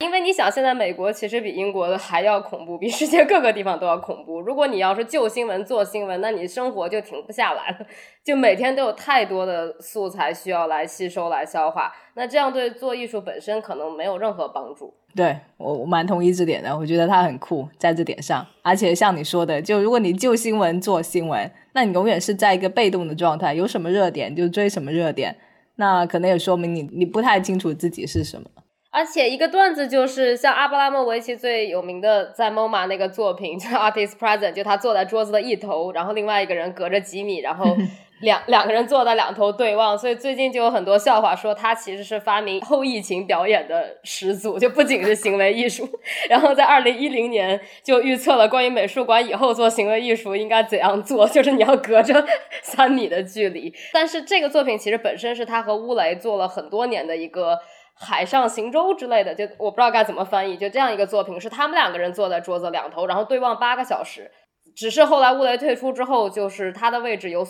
[0.02, 4.42] 因为你想，现在美国其实比英国的还要恐怖，比世界各个地方都要恐怖。
[4.42, 7.86] 如果你要是就新闻做新闻，那你生活就停不下来了，
[8.24, 11.94] 就每天都有太多的素材需要来吸收、来消化。
[12.16, 14.92] 那这样对做艺术本身可能没有任何帮助。
[15.16, 16.76] 对我，我蛮同意这点的。
[16.76, 18.46] 我觉得他很酷，在这点上。
[18.64, 25.36] 而且像你说的，就如果你就新闻做新闻，那你永远是在一个被动的状态，有什么热点就追什么热点，
[25.76, 28.50] 那可能也说明你你不太清楚自己是什么。
[28.94, 37.66] 而且一个段子就是像阿布拉莫维奇最有名的在 MoMA 那个作品叫 Artist Present，就他坐在桌子的一头，然后另外一个人隔着几米，然后
[38.20, 39.98] 两两个人坐在两头对望。
[39.98, 45.88] 所以最近就有很多笑话说他其实是发明后疫情表演的始祖，就不仅是行为艺术。
[46.30, 52.26] 然后在二零一零年就预测了关于美术馆以后做行为艺术应该怎样做，就是你要隔着
[52.62, 53.74] 三米的距离。
[53.94, 57.58] 但是这个作品其实本身是他和乌雷做了很多年的一个。
[58.02, 64.32] 海上行舟之类的，就我不知道该怎么翻译，就这样一个作品，是他们两个人坐在桌子两头，然后对望八个小时。
[64.76, 67.46] 只是后来乌雷退出之后，就是他的位置有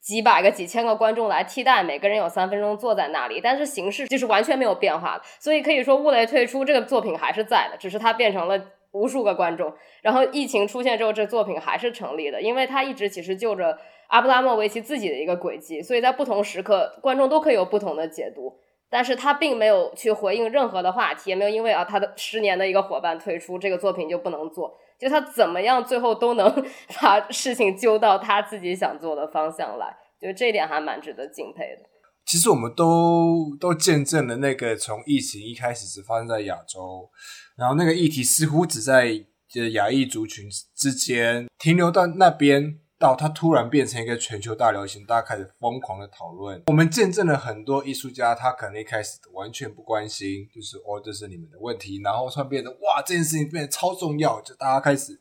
[0.00, 9.72] 几百个、几千个观众来替代，每个人有三分钟坐在那里，但是形式就是完全没有变化的所以可以说，乌雷退出这个作品还是在的，只是它变成了无数个观众。
[10.02, 18.58] 然后疫情出现之后，这作品还是成立的，因为它一直其实就着阿布拉莫维奇自己的一个轨迹，所以在不同时刻，观众都可以有不同的解读。
[18.94, 24.72] 但是他并没有去回应任何的话题，也没有因为啊他的十年的一个伙伴退出，这个作品就不能做。
[25.00, 26.64] 就他怎么样，最后都能
[27.02, 31.82] 把事情揪到他自己想做的方向来，就这一点还蛮值得敬佩的。
[32.24, 37.10] 其实我们都都见证了那个从疫情一开始只发生在亚洲，
[37.56, 39.08] 然后那个议题似乎只在
[39.48, 42.78] 就亚裔族群之间停留到那边。
[43.04, 46.62] 到它突然变成一个全球大流行，大家开始疯狂的讨论。
[46.68, 52.00] 我们见证了很多艺术家，他可能一开始完全不关心，就是哦，这是你们的问题。
[52.02, 55.20] 然后突然变得哇，这件事情变得超重要，就大家开始，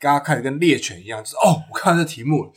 [0.00, 2.50] 大家开始跟猎犬一样，就是哦，我看到这题目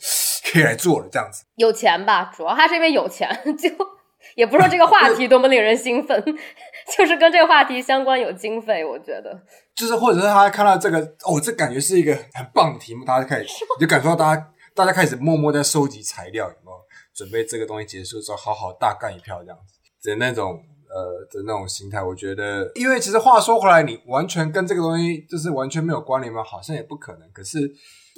[0.50, 1.44] 可以来做了，这样子。
[1.56, 3.68] 有钱吧，主要他是因为有钱， 就
[4.36, 6.18] 也不是说这个话题多么令人兴奋，
[6.96, 9.38] 就是跟这个话题相关有经费，我觉得。
[9.74, 14.48] 就是或者是他看到这个，哦，这感觉是一个很棒的题目，大家开始就感受到大家。
[14.74, 16.78] 大家开始默默在收集材料，有没有
[17.14, 22.02] 准备这个东西结束之后好好大干一票这样子的那种呃的那种心态？
[22.02, 26.42] 我觉得，因为其实话说回来，你完全跟这个东西就是完全没有关联吗？
[26.42, 27.30] 好像也不可能。
[27.32, 27.70] 可是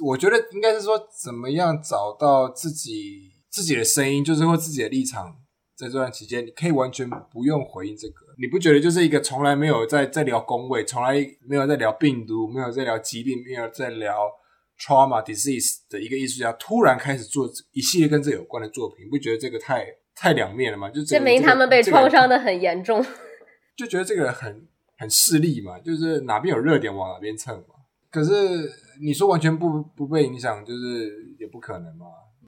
[0.03, 5.35] 我觉得应该是说，怎么样找到自己自己的声音，就是或自己的立场，
[5.77, 8.15] 在这段期间，你可以完全不用回应这个。
[8.37, 11.13] 你不觉得就是一个从来没有在在聊工位，从来
[11.47, 14.29] 没有在聊病毒，没有在聊疾病，没有在聊。
[14.79, 20.89] Trauma disease 的一个艺术家突然开始做一系列跟这有关的作品，不觉得这个太太两面了吗？
[20.89, 23.03] 就证明他们被创伤的很严重，
[23.77, 27.75] 就觉得这个很很势利嘛，就是哪边有热点往哪边蹭嘛。
[28.11, 32.05] 可是你说完全不不被影响，就是也不可能嘛。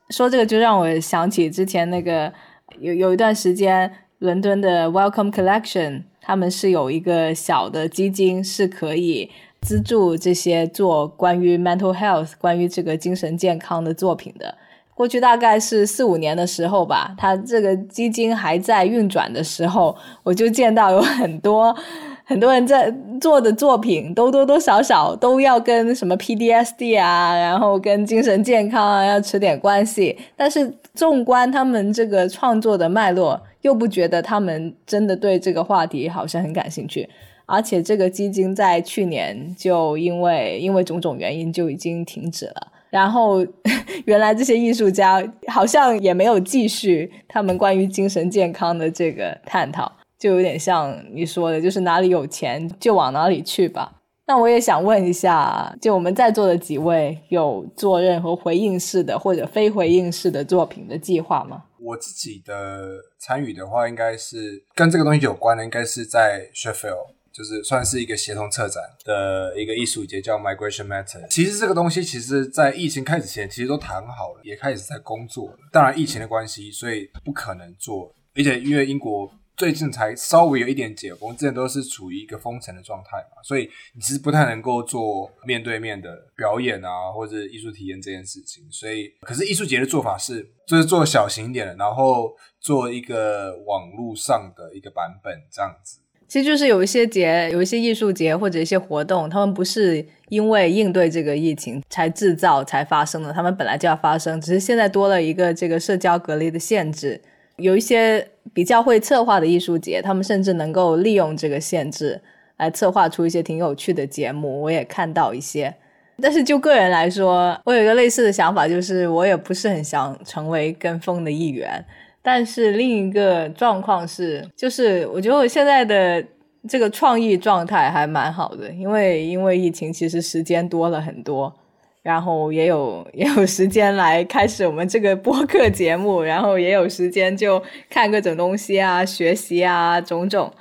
[0.09, 2.33] 说这个就让我想起之前那个
[2.79, 9.31] 有有一段时间，伦敦的 Welcome Collection 他们是有一个小的基金是可以。
[9.67, 14.55] 资助这些做关于 mental health、关于这个精神健康的作品的，
[14.95, 21.75] 过去大概是四五年的时候吧，他这个基金还在运转的时候，我就见到有很多
[22.23, 30.17] 很多人在做的作品，都多多少少都要跟什么 PDSD 啊，然后跟精神健康啊要扯点关系。
[30.37, 37.09] 但是纵观他们这个创作的脉络，又不觉得他们真的对这个话题好像很感兴趣。
[37.47, 42.73] 而且这个基金在去年就因为因为种种原因就已经停止了。
[42.89, 43.45] 然后
[44.05, 53.93] 原来这些艺术家好像也没有继续他们关于精神健康的这个探讨，就有点像你说的，就是哪里有钱就往哪里去吧。
[54.25, 61.63] 那我也想问一下，就我们在座的几位有做任何回应式的或者非回应式的作品的计划吗？
[61.79, 67.15] 我自己的参与的话，应该是跟这个东西有关的，应该是在 Sheffield。
[67.37, 71.27] 就是算是一个协同策展的一个艺术节，叫 Migration Matter。
[71.27, 75.57] 其实这个东西，其实在疫情开始前，其实都谈好了，也开始在工作了。
[75.71, 78.11] 当然，疫情的关系，所以不可能做。
[78.33, 88.63] 而且因为英国最近才稍微有一点解封，之前都是处于一个封城的状态嘛，所以你其实不太能够做面对面的表演啊，或者艺术体验这件事情。
[88.71, 95.99] 所以，可是艺术节的做法是，就是做小型一点的，然后做一个网络上的一个版本这样子。
[96.27, 107.19] 其实就是有一些节，有一些艺术节或者一些活动，他们不是因为应对这个疫情才制造才发生的，他们本来就要发生，只是现在多了一个这个社交隔离的限制。
[107.55, 112.21] 有一些比较会策划的艺术节，他们甚至能够利用这个限制
[112.57, 114.61] 来策划出一些挺有趣的节目。
[114.61, 115.73] 我也看到一些，
[116.21, 121.83] 但是就个人来说，我有一个类似的想法，就是我也不是很想成为跟风的一员。
[122.29, 126.21] 但是另一个状况是，就是我觉得我现在的
[126.67, 131.55] 这个创意状态还蛮好的，因为因为疫情，其实时间多了很多，
[132.03, 140.51] 然后也有也有时间来开始我们这个播客节目，然后也有时间就看各种东西啊、学习啊，种种，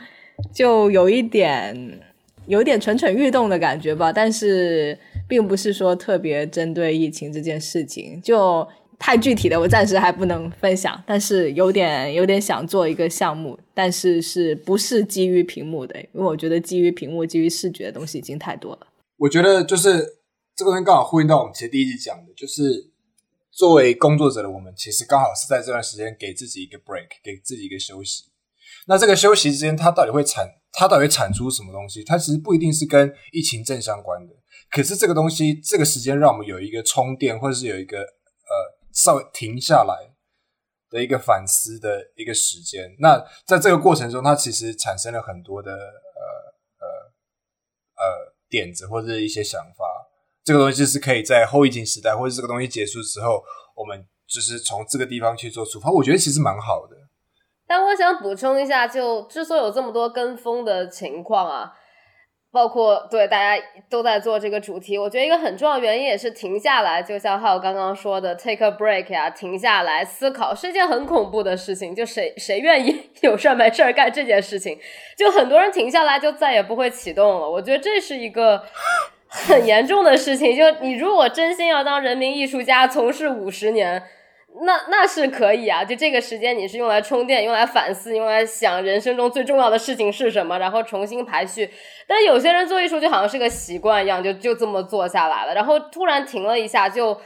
[0.55, 1.99] 就有一点
[2.47, 4.13] 有点蠢蠢欲动的感觉吧。
[4.13, 8.65] 但是并不是说特别针对疫情这件事情，就。
[8.99, 11.03] 太具体的，我暂时还不能分享。
[11.07, 16.01] 但是有点有点想做一个项目，但是是不是基于屏幕的？
[16.01, 18.87] 因为我觉得基于屏幕、基于视觉的东西已经太多了。
[19.19, 19.99] 我觉得就是
[20.55, 22.91] 这个东西刚好呼应到我们其实第一集讲的，就是
[23.51, 28.25] 作为工作者的我们，其实刚好是在这段时间给自己一个 break，给自己一个休息。
[28.89, 32.05] 那这个休息之间，它到底会产，它到底产出什么东西？
[32.05, 34.35] 它其实不一定是跟疫情正相关的。
[34.71, 37.99] 可是这个东西，这个时间让我们有一个充电，或者是有一个
[38.97, 39.95] 稍微停下来
[40.89, 42.97] 的一个反思的一个时间。
[42.99, 46.25] 那在这个过程中，它其实产生了很多的呃
[46.81, 46.87] 呃
[47.97, 49.85] 呃点子或者一些想法。
[50.43, 53.43] 这个东西是可以在后疫情时代，或者这个东西结束之后，
[53.75, 55.91] 我们就是从这个地方去做出发。
[55.91, 56.97] 我觉得其实蛮好的。
[57.67, 61.73] 但我想补充一下，就之所以有这么多跟风的情况啊，
[62.57, 71.95] 包括对大家都在做这个主题，我觉得一个很重要原因也是停下来，就像浩刚刚说的，take a break 呀，停下来思考是一件很恐怖的事情。
[71.95, 74.79] 就谁谁愿意 有事儿没事儿干这件事情？
[75.19, 77.51] 就很多人停下来就再也不会启动了。
[77.51, 78.65] 我觉得这是一个
[79.29, 80.57] 很严重的事情。
[80.57, 84.03] 就你如果真心要当人民艺术家，从事五十年。
[84.65, 91.71] 那那是可以啊，就这个时间你是用来充电、用来反思、用来想人生中最重要的事情是什么，然后重新排序。
[92.07, 97.21] 但有些人做艺术就好像是个习惯一样，就就这么做下来了，然后突然停了一下，就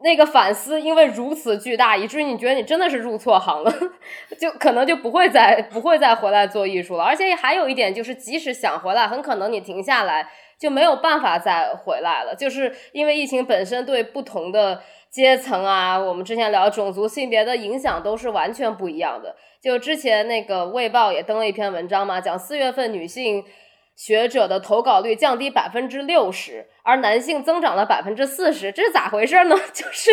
[0.00, 3.74] 那个反思因为如此巨大，以至于你觉得你真的是入错行了，
[4.38, 7.02] 就可能就不会再不会再回来做艺术了。
[7.02, 14.80] 而且还有一点就是，即使想回来，很可能你停下来就没有办法再回来了，就是因为疫情本身对不同的。
[15.16, 19.34] 阶层啊，我们之前聊种族、性别的影响都是完全不一样的。
[19.62, 23.42] 就之前那个《卫报》也登了一篇文章嘛，讲四月份女性
[23.96, 29.56] 学者的投稿率降低百分之六十，而男性增长了百分之四十，这是咋回事呢？
[29.72, 30.10] 就是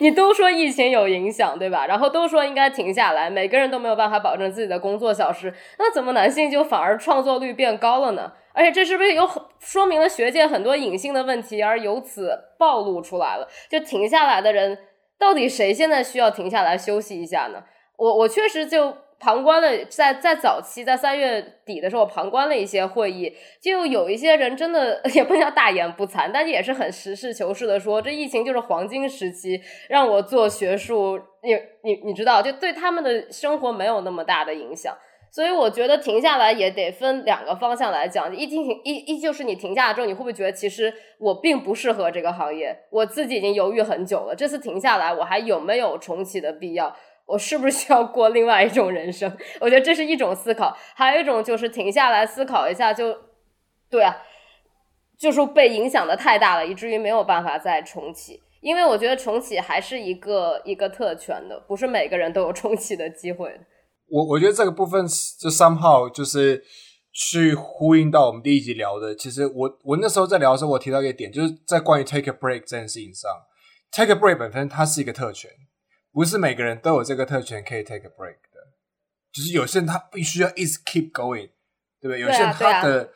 [0.00, 1.86] 你都说疫情有影响，对吧？
[1.86, 8.32] 然后都说应该停下来，每个人都没有办法保证自己的工作小时，那怎么男性就反而创作率变高了呢？
[8.52, 13.46] 而且这是不是有很说明了学界很多隐性的问题，而由此暴露出来了？
[13.68, 14.78] 就停下来的人，
[15.18, 17.62] 到底谁现在需要停下来休息一下呢？
[17.96, 29.60] 我我确实就旁观了，在在早期，在三月底的时候，我旁观了一些会议，就有一些人真的 也不能叫大言不惭，但是也是很实事求是的说，这疫情就是黄金时期，
[29.90, 31.52] 让我做学术，你
[31.84, 34.96] 你你知道，就对他们的生活没有那么大的影响。
[35.32, 42.76] 所以我觉得停下来也得分两个方向来讲，一停停一一就是你停下来之后，你会不会觉得其实我并不适合这个行业？
[42.90, 46.96] 我自己已经犹豫很久了，这次停下来，我还有没有重启的必要？
[47.30, 49.30] 我是不是需要过另外一种人生？
[49.60, 53.16] 我觉得这是一种思考，还有一种就是停下来思考一下，就
[53.88, 54.16] 对啊，
[55.18, 58.40] 就是被影响的太大了，以至于没有办法再重启。
[58.60, 63.58] 因为我觉得重启还是一个一个特权的，不是每个人都有重启的机会。
[64.08, 65.06] 我我觉得这个部分
[65.40, 66.62] 就三号就是
[67.12, 69.14] 去呼应到我们第一集聊的。
[69.14, 73.30] 其实我我那时候在聊的时候，我提到一个点，就是在关于 take a break 这件事情上
[73.92, 75.50] ，take a break 本身它是一个特权，
[76.12, 78.60] 不是每个人都有这个特权可以 take a break 的。
[79.32, 81.50] 就是有些人他必须要一直 keep going，
[82.00, 82.20] 对不对？
[82.20, 83.10] 有些人他的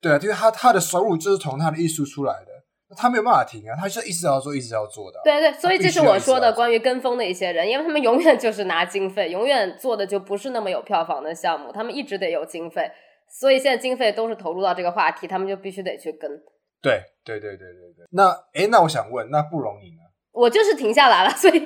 [0.00, 2.52] 对啊，因为他他的收入就是从他的艺术出来的。
[2.96, 5.20] 他没有办法停啊，他就一直要做，一直要做的。
[5.22, 12.90] 对对，所以这是我说的关于跟风的一些人，因为他们永远就 是拿经费，永远做的就不是那么有票房的项目，他们一直得有经费，
[13.38, 16.30] 所以现在经费都是投入到这个话题，他们就必须得去跟。
[16.80, 18.06] 对对对对对对。
[18.10, 20.00] 那哎，那我想问，那不容易呢？
[20.32, 21.58] 我就是停下来了，所以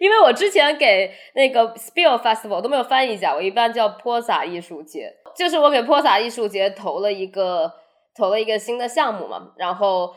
[0.00, 7.72] 因为我之前给那个 Spill Festival 都没有翻译讲，我一般叫泼洒艺术节，就是我给泼洒艺术节投了一个。
[8.12, 10.12] 投了一个新的项目嘛，然后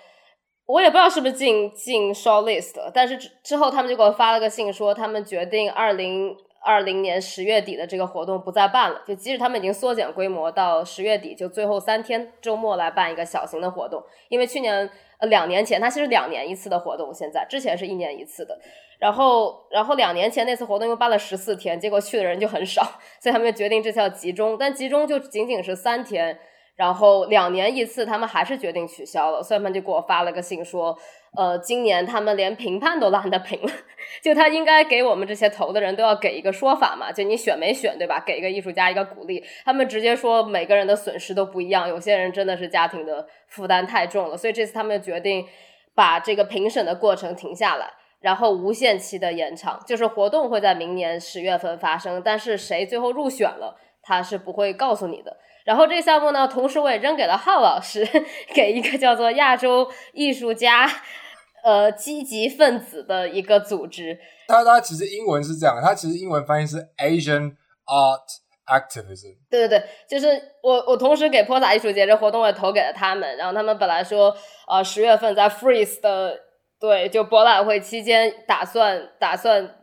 [0.65, 18.59] 我也不知道是不是进进 short list，但是之之后他们就给我发了个信，说他们决定二零二零年十月底的这个活动不再办了，就即使他们已经缩减规模到十月底，就最后三天周末来办一个小型的活动，因为去年呃两年前它其实两年一次的活动，现在之前是一年一次的，
[19.03, 22.81] 然后然后两年前那次活动又办了十四天，结果去的人就很少，
[23.19, 26.39] 所以他们就决定这次要集中，但集中就仅仅是三天。
[26.77, 29.43] 然后两年一次，他们还是决定取消了。
[29.43, 30.97] 所以他们就给我发了个信说，
[31.35, 33.69] 呃，今年他们连评判都懒得评了。
[34.23, 38.23] 就他应该给我们这些投的人都要给一个说法嘛，就你选没选，对吧？
[38.25, 39.43] 给一个艺术家一个鼓励。
[39.65, 45.45] 他们直接说每个人的损失都不一样，有些人真的是家庭的负担太重了，所以这次他们决定
[45.93, 47.91] 把这个评审的过程停下来，
[48.23, 49.79] 然后无限期的延长。
[49.85, 55.37] 就是活动会在明年十月份发生，但是谁最后入选了，他是不会告诉你的。
[55.63, 58.05] 然后这个项目呢，同时我也扔给了浩老师，
[58.53, 60.89] 给一个叫做亚洲艺术家，
[61.63, 64.17] 呃，积极分子的一个组织。
[64.47, 67.55] 他他其实英文是这样，他其实英文翻译是 Asian
[67.85, 68.27] Art
[68.67, 69.37] Activism。
[69.49, 70.27] 对对对，就是
[70.61, 73.37] 我我同时给泼洒艺术节这活动也投给了他们。
[73.37, 74.35] 然后他们本来说，
[74.67, 76.37] 呃，十月份在 Freeze 的
[76.83, 79.73] 对就博览会期间打算打算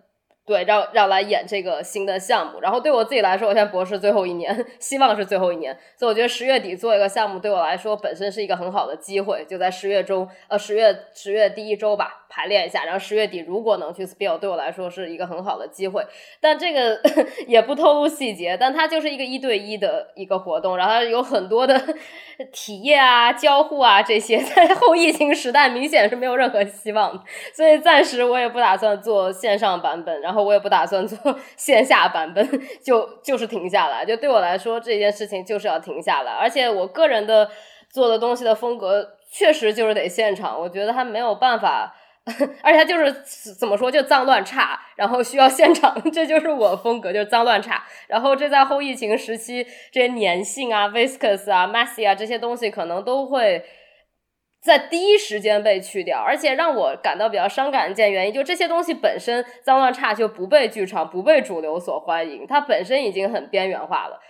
[0.46, 2.60] 对，让让来演这个新的项目。
[2.60, 9.44] 然后对我自己来说，我现在博士最后一年， 希望是最后一年，所以我觉得十月底做一个项目对我来说本身是一个很好的机会。
[9.48, 16.04] 就在十月中，呃，十月十月第一周吧，排练一下，然后十月底如果能去 Spill，对我来说是一个很好的机会。
[16.40, 17.00] 但这个
[17.46, 21.80] 也不透露细节，但它就是一个一对一的一个活动，然后有很多的
[22.52, 27.22] 体验啊、交互啊这些，在后疫情时代明显是没有任何希望的，
[27.54, 30.29] 所以暂时我也不打算做线上版本，然后。
[30.30, 32.48] 然后我也不打算做 线下版本，
[32.80, 34.04] 就就是停下来。
[34.04, 36.30] 就对我来说，这件事情就是要停下来。
[36.30, 37.50] 而且我个人的
[37.90, 40.56] 做的东西的风格，确实就是得现场。
[40.56, 41.92] 我觉得他没有办法，
[42.62, 43.12] 而且他就是
[43.58, 46.00] 怎么说，就脏乱差，然后需要现场。
[46.12, 47.82] 这就是我风格，就是脏乱差。
[48.06, 53.64] 然后这在后疫情时期，这些粘性啊、viscous 啊、messy 啊这些东西，可能都会。
[54.60, 64.20] 在第一时间被去掉，而且让我感到比较伤感的一件原因，就这些东西本身脏乱差就不被剧场、不被主流所欢迎，它本身已经很边缘化了。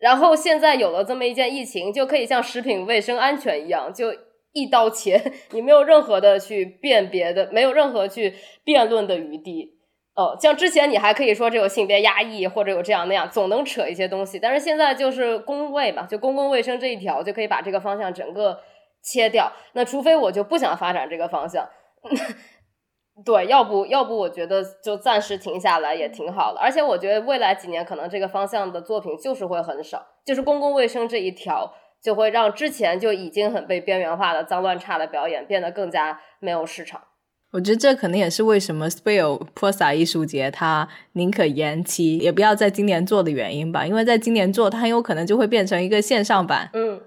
[0.00, 4.12] 然后现在有了这么一件疫情，就可以像食品卫生安全一样，就
[4.52, 8.34] 一刀切， 你没有任何的去辨别的，没有任何去
[8.64, 9.78] 辩论的余地。
[10.16, 18.58] 哦，像之前你还可以说这有性别压抑，或者有这样那样，总能扯一些东西，但是现在就是公卫嘛，就公共卫生这一条就可以把这个方向整个。
[19.02, 21.68] 切掉，那除非我就不想发展这个方向，
[23.24, 26.60] 对，要不要不，我觉得就暂时停下来也挺好的。
[26.60, 37.02] 而且我觉得未来几年可能这个方向的作品就是会很少，就是公共卫生这一条就会让之前就已经很被边缘化的脏乱差的表演变得更加没有市场。
[37.52, 46.70] 我觉得这可能也是为什么 Spill 泼洒艺术节它宁可延期也不要在今年做的原因吧，因为在今年做它很有可能就会变成一个线上版。
[46.72, 46.98] 嗯。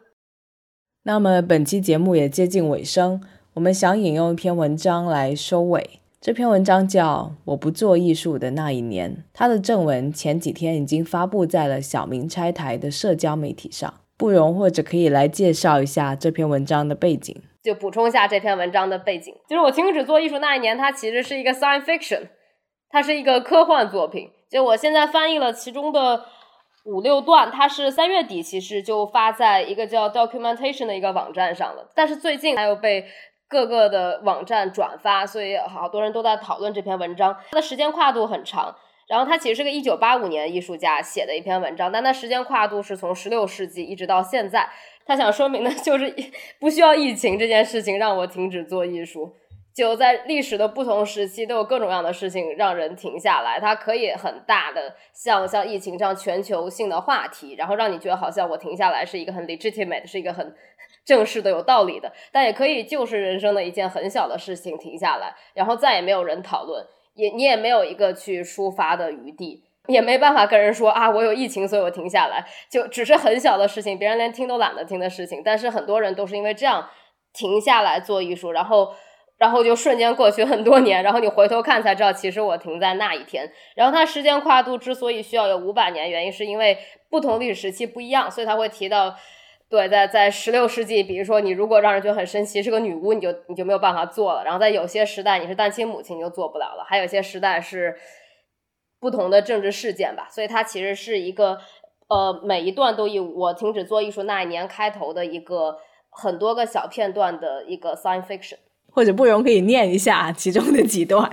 [1.08, 3.22] 那么本期节目也接近尾声，
[3.54, 6.00] 我们想引用一篇文章来收尾。
[6.20, 13.94] 这篇文章叫《我不做艺术的那一年》，它的正文前几天已经发布在了小明拆台的社交媒体上。
[14.18, 19.32] 不容或者可以来介绍一下这篇文章的背景，就补充一下这篇文章的背景。
[19.48, 22.30] 就是我停止做艺术那一年，它其实是一个 science fiction，
[22.90, 24.28] 它是一个科幻作品。
[24.50, 26.26] 就我现在翻译了其中的。
[26.86, 33.06] 五六段，它是三月底其实就发在一个叫 Documentation 的一个网站上了，但是最近还有被
[33.48, 37.36] 各个的网站转发，所以好多人都在讨论这篇文章。
[37.52, 38.76] 它的时间跨度很长，
[39.08, 44.70] 然后它其实是个一九八五年艺术家写的一篇文章，但它时间跨度是从十六世纪一直到现在。
[45.08, 46.12] 他想说明的就是
[46.60, 49.36] 不需要疫情这件事情让我停止做艺术。
[49.76, 53.60] 就在历史的不同时期，都有各种各样的事情让人停下来。
[53.60, 60.56] 它可以很大的，像像疫情这样全球性的话题，然后让你觉得好像我停下来是一个很 legitimate，是一个很
[61.04, 62.10] 正式的、有道理的。
[62.32, 66.82] 但也可以就是人生的一件很小的事情停下来，然后再也没有人讨论，
[67.16, 72.48] 也你也没有一个去抒发的余地，也没办法跟人说啊，我有疫情，所以我停下来。
[72.70, 76.90] 就只是很小的事情，别人连听都懒得听的事情，但是很多人都是因为这样
[77.34, 78.96] 停下来做艺术，然后。
[79.38, 83.52] 然后就瞬间过去很多年，然后你回头看才知道，其实我停在那一天。
[83.76, 86.78] 然后它时间跨度之所以需要有五百年，原因是因为
[87.10, 89.14] 不同历史时期不一样，所以他会提到，
[89.70, 94.44] 对，在在十六世纪，比如说你如果让人觉得很神奇是个女巫，你就你就没有办法做了。
[94.46, 96.86] 然后在有些时代你是单亲母亲，你就做不了了。
[96.88, 97.94] 还有些时代是
[99.02, 101.58] 不同的政治事件吧，所以它其实是一个
[102.08, 105.78] 呃每一段都以我停止做艺术那一年开头的一个
[106.10, 108.60] 很多个小片段的一个 science fiction。
[108.96, 111.30] 或者不容可以念一下其中的几段。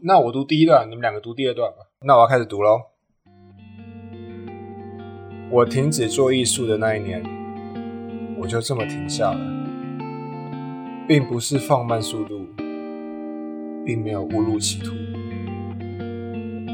[0.00, 1.76] 那我读第一段，你们两个读第二段吧。
[2.00, 2.80] 那我要开始读喽。
[5.50, 7.22] 我停止做艺术的那一年，
[8.38, 9.38] 我就这么停下了，
[11.06, 12.46] 并不是放慢速度，
[13.84, 14.92] 并没有误入歧途，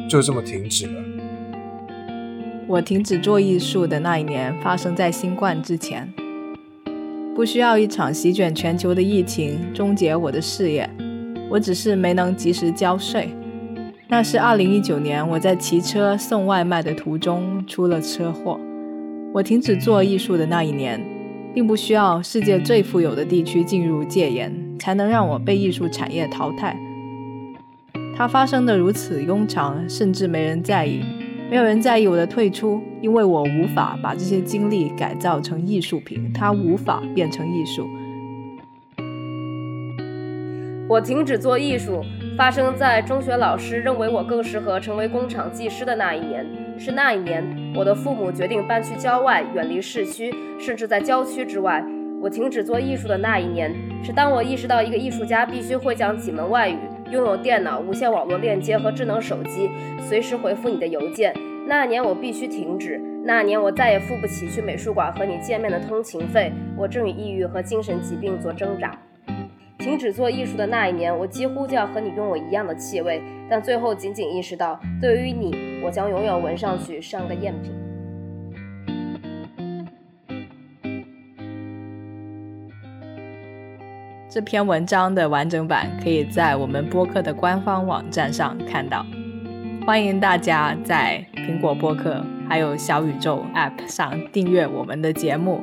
[0.09, 1.03] 就这么停止了。
[2.69, 6.09] 我停止做艺术的那一年，发生在新冠之前。
[7.39, 10.91] 不需要一场席卷全球的疫情终结我的事业，
[11.49, 13.29] 我只是没能及时交税。
[14.09, 18.59] 那是二零一九年，我在骑车送外卖的途中出了车祸。
[19.33, 21.01] 我停止做艺术的那一年，
[21.55, 26.77] 并不需要世界最富有的地区进入戒严，才能让我被艺术产业淘汰。
[28.17, 31.05] 它发生的如此庸常，甚至没人在意。
[31.51, 37.89] 没有人在意我的退出，因为我无法把这些经历改造成艺术品，它无法变成艺术。
[40.87, 42.05] 我停止做艺术，
[42.37, 46.45] 发生在中学老师认为我更适合成为工厂技师的那一年。
[46.79, 47.43] 是那一年，
[47.75, 50.31] 我的父母决定搬去郊外，远离市区，
[50.61, 51.83] 甚至在郊区之外。
[52.21, 56.77] 我停止做艺术的那一年，是当我意识到一个艺术家必须会讲几门外语。
[57.11, 61.35] 拥有电脑、无线网络链接和智能手机，随时回复你的邮件。
[61.67, 66.53] 那年我必须停止，那年我再也付不起去美术馆和你见面的通勤费。
[66.77, 68.99] 我正与抑郁和精神疾病做挣扎。
[69.79, 77.88] 停止做艺术的那一年，我几乎就要和你拥有一样的气味，但最后仅仅意识到，对于你，我将永远闻上去像个赝品。
[84.39, 89.05] 这篇文章的完整版可以在我们播客的官方网站上看到。
[89.85, 95.61] 欢迎大家在苹果播客还有小宇宙 App 上订阅我们的节目。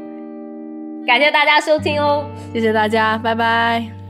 [1.08, 4.05] 感谢大家收听哦，谢谢大家，拜拜。